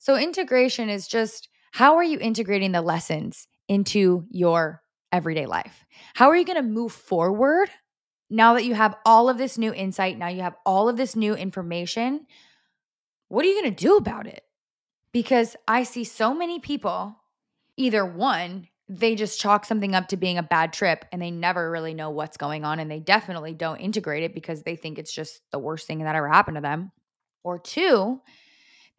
So, 0.00 0.16
integration 0.16 0.88
is 0.88 1.06
just 1.06 1.50
how 1.72 1.96
are 1.96 2.02
you 2.02 2.18
integrating 2.18 2.72
the 2.72 2.80
lessons 2.80 3.46
into 3.68 4.24
your 4.30 4.82
everyday 5.12 5.44
life? 5.44 5.84
How 6.14 6.30
are 6.30 6.36
you 6.36 6.46
going 6.46 6.56
to 6.56 6.62
move 6.62 6.92
forward 6.92 7.68
now 8.30 8.54
that 8.54 8.64
you 8.64 8.74
have 8.74 8.96
all 9.04 9.28
of 9.28 9.36
this 9.36 9.58
new 9.58 9.74
insight? 9.74 10.16
Now 10.16 10.28
you 10.28 10.40
have 10.40 10.56
all 10.64 10.88
of 10.88 10.96
this 10.96 11.14
new 11.14 11.34
information. 11.34 12.26
What 13.28 13.44
are 13.44 13.48
you 13.48 13.60
going 13.60 13.74
to 13.74 13.84
do 13.84 13.96
about 13.98 14.26
it? 14.26 14.42
Because 15.12 15.54
I 15.68 15.82
see 15.82 16.04
so 16.04 16.32
many 16.32 16.60
people 16.60 17.16
either 17.76 18.04
one, 18.04 18.68
they 18.88 19.14
just 19.14 19.38
chalk 19.38 19.66
something 19.66 19.94
up 19.94 20.08
to 20.08 20.16
being 20.16 20.38
a 20.38 20.42
bad 20.42 20.72
trip 20.72 21.04
and 21.12 21.20
they 21.20 21.30
never 21.30 21.70
really 21.70 21.92
know 21.92 22.08
what's 22.08 22.38
going 22.38 22.64
on 22.64 22.80
and 22.80 22.90
they 22.90 23.00
definitely 23.00 23.52
don't 23.52 23.80
integrate 23.80 24.22
it 24.22 24.34
because 24.34 24.62
they 24.62 24.76
think 24.76 24.98
it's 24.98 25.12
just 25.12 25.42
the 25.52 25.58
worst 25.58 25.86
thing 25.86 25.98
that 25.98 26.16
ever 26.16 26.28
happened 26.28 26.56
to 26.56 26.62
them. 26.62 26.90
Or 27.44 27.58
two, 27.58 28.20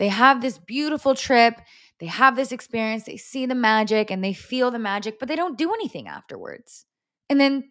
they 0.01 0.07
have 0.07 0.41
this 0.41 0.57
beautiful 0.57 1.13
trip, 1.13 1.61
they 1.99 2.07
have 2.07 2.35
this 2.35 2.51
experience, 2.51 3.03
they 3.03 3.17
see 3.17 3.45
the 3.45 3.53
magic 3.53 4.09
and 4.09 4.23
they 4.23 4.33
feel 4.33 4.71
the 4.71 4.79
magic, 4.79 5.19
but 5.19 5.27
they 5.27 5.35
don't 5.35 5.59
do 5.59 5.71
anything 5.75 6.07
afterwards. 6.07 6.87
And 7.29 7.39
then 7.39 7.69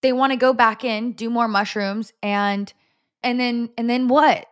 they 0.00 0.14
want 0.14 0.32
to 0.32 0.38
go 0.38 0.54
back 0.54 0.82
in, 0.82 1.12
do 1.12 1.28
more 1.28 1.46
mushrooms 1.46 2.10
and 2.22 2.72
and 3.22 3.38
then 3.38 3.68
and 3.76 3.90
then 3.90 4.08
what? 4.08 4.46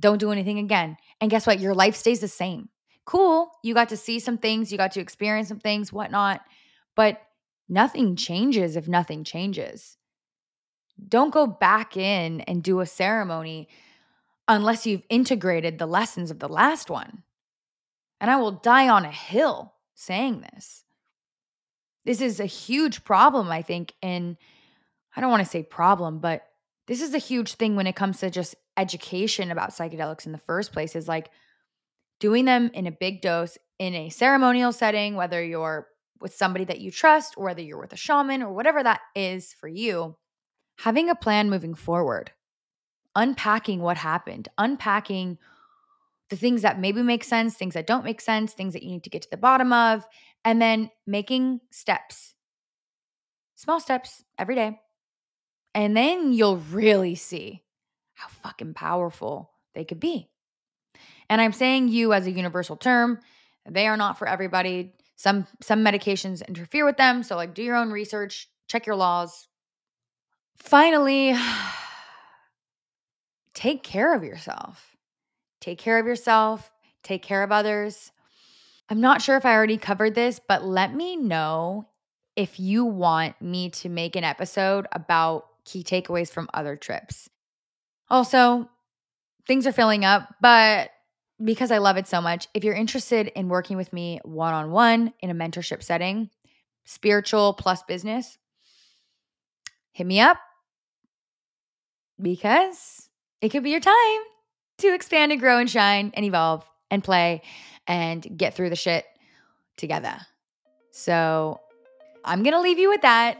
Don't 0.00 0.18
do 0.18 0.32
anything 0.32 0.58
again. 0.58 0.96
And 1.20 1.30
guess 1.30 1.46
what? 1.46 1.60
Your 1.60 1.74
life 1.74 1.94
stays 1.94 2.18
the 2.18 2.26
same 2.26 2.70
cool. 3.04 3.52
You 3.62 3.72
got 3.72 3.90
to 3.90 3.96
see 3.96 4.18
some 4.18 4.36
things, 4.36 4.72
you 4.72 4.78
got 4.78 4.90
to 4.92 5.00
experience 5.00 5.46
some 5.46 5.60
things, 5.60 5.92
whatnot. 5.92 6.40
But 6.96 7.22
nothing 7.68 8.16
changes 8.16 8.74
if 8.74 8.88
nothing 8.88 9.22
changes. 9.22 9.96
Don't 11.08 11.32
go 11.32 11.46
back 11.46 11.96
in 11.96 12.40
and 12.40 12.64
do 12.64 12.80
a 12.80 12.86
ceremony 12.86 13.68
unless 14.48 14.86
you've 14.86 15.06
integrated 15.08 15.78
the 15.78 15.86
lessons 15.86 16.30
of 16.30 16.38
the 16.38 16.48
last 16.48 16.90
one. 16.90 17.22
And 18.20 18.30
I 18.30 18.36
will 18.36 18.52
die 18.52 18.88
on 18.88 19.04
a 19.04 19.10
hill 19.10 19.74
saying 19.94 20.40
this. 20.40 20.84
This 22.04 22.20
is 22.20 22.38
a 22.38 22.46
huge 22.46 23.04
problem, 23.04 23.48
I 23.50 23.62
think, 23.62 23.92
in, 24.00 24.36
I 25.14 25.20
don't 25.20 25.30
want 25.30 25.42
to 25.42 25.50
say 25.50 25.62
problem, 25.62 26.20
but 26.20 26.46
this 26.86 27.02
is 27.02 27.14
a 27.14 27.18
huge 27.18 27.54
thing 27.54 27.74
when 27.74 27.88
it 27.88 27.96
comes 27.96 28.20
to 28.20 28.30
just 28.30 28.54
education 28.76 29.50
about 29.50 29.70
psychedelics 29.70 30.26
in 30.26 30.32
the 30.32 30.38
first 30.38 30.72
place 30.72 30.94
is 30.94 31.08
like 31.08 31.30
doing 32.20 32.44
them 32.44 32.70
in 32.74 32.86
a 32.86 32.92
big 32.92 33.22
dose 33.22 33.58
in 33.78 33.94
a 33.94 34.08
ceremonial 34.10 34.72
setting, 34.72 35.16
whether 35.16 35.42
you're 35.42 35.88
with 36.20 36.34
somebody 36.34 36.64
that 36.64 36.80
you 36.80 36.90
trust 36.90 37.34
or 37.36 37.44
whether 37.44 37.60
you're 37.60 37.80
with 37.80 37.92
a 37.92 37.96
shaman 37.96 38.42
or 38.42 38.52
whatever 38.52 38.82
that 38.82 39.00
is 39.14 39.52
for 39.52 39.68
you, 39.68 40.16
having 40.78 41.10
a 41.10 41.14
plan 41.14 41.50
moving 41.50 41.74
forward, 41.74 42.30
unpacking 43.16 43.80
what 43.80 43.96
happened, 43.96 44.48
unpacking 44.58 45.38
the 46.28 46.36
things 46.36 46.62
that 46.62 46.78
maybe 46.78 47.02
make 47.02 47.24
sense, 47.24 47.54
things 47.54 47.74
that 47.74 47.86
don't 47.86 48.04
make 48.04 48.20
sense, 48.20 48.52
things 48.52 48.74
that 48.74 48.82
you 48.82 48.90
need 48.90 49.04
to 49.04 49.10
get 49.10 49.22
to 49.22 49.30
the 49.30 49.36
bottom 49.36 49.72
of, 49.72 50.06
and 50.44 50.60
then 50.62 50.90
making 51.06 51.60
steps, 51.70 52.34
small 53.56 53.80
steps 53.80 54.22
every 54.38 54.54
day. 54.54 54.78
And 55.74 55.96
then 55.96 56.32
you'll 56.32 56.58
really 56.58 57.14
see 57.14 57.62
how 58.14 58.28
fucking 58.28 58.74
powerful 58.74 59.50
they 59.74 59.84
could 59.84 60.00
be. 60.00 60.28
And 61.28 61.40
I'm 61.40 61.52
saying 61.52 61.88
you 61.88 62.12
as 62.12 62.26
a 62.26 62.30
universal 62.30 62.76
term, 62.76 63.18
they 63.68 63.86
are 63.86 63.96
not 63.96 64.18
for 64.18 64.28
everybody. 64.28 64.94
Some 65.16 65.46
some 65.62 65.84
medications 65.84 66.46
interfere 66.46 66.84
with 66.84 66.98
them, 66.98 67.22
so 67.22 67.36
like 67.36 67.54
do 67.54 67.62
your 67.62 67.76
own 67.76 67.90
research, 67.90 68.48
check 68.68 68.86
your 68.86 68.96
laws. 68.96 69.48
Finally, 70.58 71.34
take 73.56 73.82
care 73.82 74.14
of 74.14 74.22
yourself. 74.22 74.94
Take 75.60 75.78
care 75.78 75.98
of 75.98 76.06
yourself, 76.06 76.70
take 77.02 77.22
care 77.22 77.42
of 77.42 77.50
others. 77.50 78.12
I'm 78.88 79.00
not 79.00 79.22
sure 79.22 79.36
if 79.36 79.44
I 79.44 79.54
already 79.54 79.78
covered 79.78 80.14
this, 80.14 80.38
but 80.46 80.62
let 80.64 80.94
me 80.94 81.16
know 81.16 81.88
if 82.36 82.60
you 82.60 82.84
want 82.84 83.40
me 83.40 83.70
to 83.70 83.88
make 83.88 84.14
an 84.14 84.22
episode 84.22 84.86
about 84.92 85.46
key 85.64 85.82
takeaways 85.82 86.30
from 86.30 86.48
other 86.52 86.76
trips. 86.76 87.28
Also, 88.10 88.68
things 89.48 89.66
are 89.66 89.72
filling 89.72 90.04
up, 90.04 90.28
but 90.40 90.90
because 91.42 91.70
I 91.70 91.78
love 91.78 91.96
it 91.96 92.06
so 92.06 92.20
much, 92.20 92.46
if 92.54 92.62
you're 92.62 92.74
interested 92.74 93.28
in 93.28 93.48
working 93.48 93.76
with 93.76 93.92
me 93.92 94.20
one 94.22 94.54
on 94.54 94.70
one 94.70 95.14
in 95.20 95.30
a 95.30 95.34
mentorship 95.34 95.82
setting, 95.82 96.28
spiritual 96.84 97.54
plus 97.54 97.82
business, 97.82 98.38
hit 99.92 100.06
me 100.06 100.20
up 100.20 100.36
because 102.20 103.05
it 103.40 103.50
could 103.50 103.62
be 103.62 103.70
your 103.70 103.80
time 103.80 104.20
to 104.78 104.94
expand 104.94 105.32
and 105.32 105.40
grow 105.40 105.58
and 105.58 105.70
shine 105.70 106.10
and 106.14 106.24
evolve 106.24 106.64
and 106.90 107.02
play 107.02 107.42
and 107.86 108.26
get 108.36 108.54
through 108.54 108.70
the 108.70 108.76
shit 108.76 109.04
together. 109.76 110.16
So 110.90 111.60
I'm 112.24 112.42
going 112.42 112.54
to 112.54 112.60
leave 112.60 112.78
you 112.78 112.88
with 112.88 113.02
that. 113.02 113.38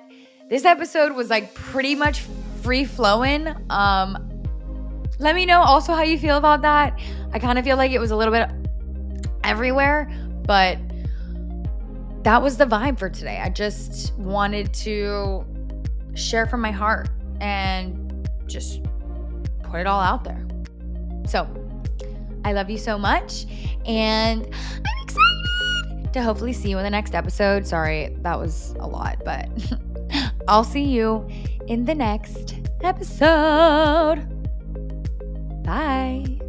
This 0.49 0.65
episode 0.65 1.13
was 1.13 1.31
like 1.31 1.55
pretty 1.55 1.95
much 1.95 2.21
free 2.63 2.85
flowing. 2.85 3.49
Um, 3.71 4.43
let 5.19 5.35
me 5.35 5.47
know 5.47 5.61
also 5.61 5.95
how 5.95 6.03
you 6.03 6.19
feel 6.19 6.37
about 6.37 6.63
that. 6.63 6.99
I 7.33 7.39
kind 7.39 7.59
of 7.59 7.65
feel 7.65 7.77
like 7.77 7.91
it 7.91 7.99
was 7.99 8.11
a 8.11 8.17
little 8.17 8.33
bit 8.33 8.51
everywhere, 9.45 10.11
but 10.47 10.79
that 12.23 12.43
was 12.43 12.57
the 12.57 12.67
vibe 12.67 12.99
for 12.99 13.09
today. 13.09 13.41
I 13.43 13.49
just 13.49 14.15
wanted 14.17 14.73
to 14.75 15.45
share 16.15 16.47
from 16.47 16.61
my 16.61 16.71
heart 16.71 17.09
and 17.41 18.29
just 18.47 18.81
put 19.67 19.81
it 19.81 19.87
all 19.87 20.01
out 20.01 20.25
there. 20.25 20.45
So, 21.27 21.49
I 22.45 22.53
love 22.53 22.71
you 22.71 22.79
so 22.79 22.97
much, 22.97 23.47
and 23.85 24.43
I'm 24.45 25.03
excited 25.03 26.13
to 26.13 26.23
hopefully 26.23 26.53
see 26.53 26.71
you 26.71 26.79
in 26.79 26.85
the 26.85 26.91
next 26.91 27.15
episode. 27.15 27.67
Sorry, 27.67 28.17
that 28.23 28.39
was 28.39 28.75
a 28.79 28.87
lot, 28.87 29.23
but 29.25 29.49
I'll 30.49 30.65
see 30.65 30.85
you 30.85 31.29
in 31.67 31.85
the 31.85 31.95
next 31.95 32.55
episode. 32.83 34.25
Bye. 35.65 36.46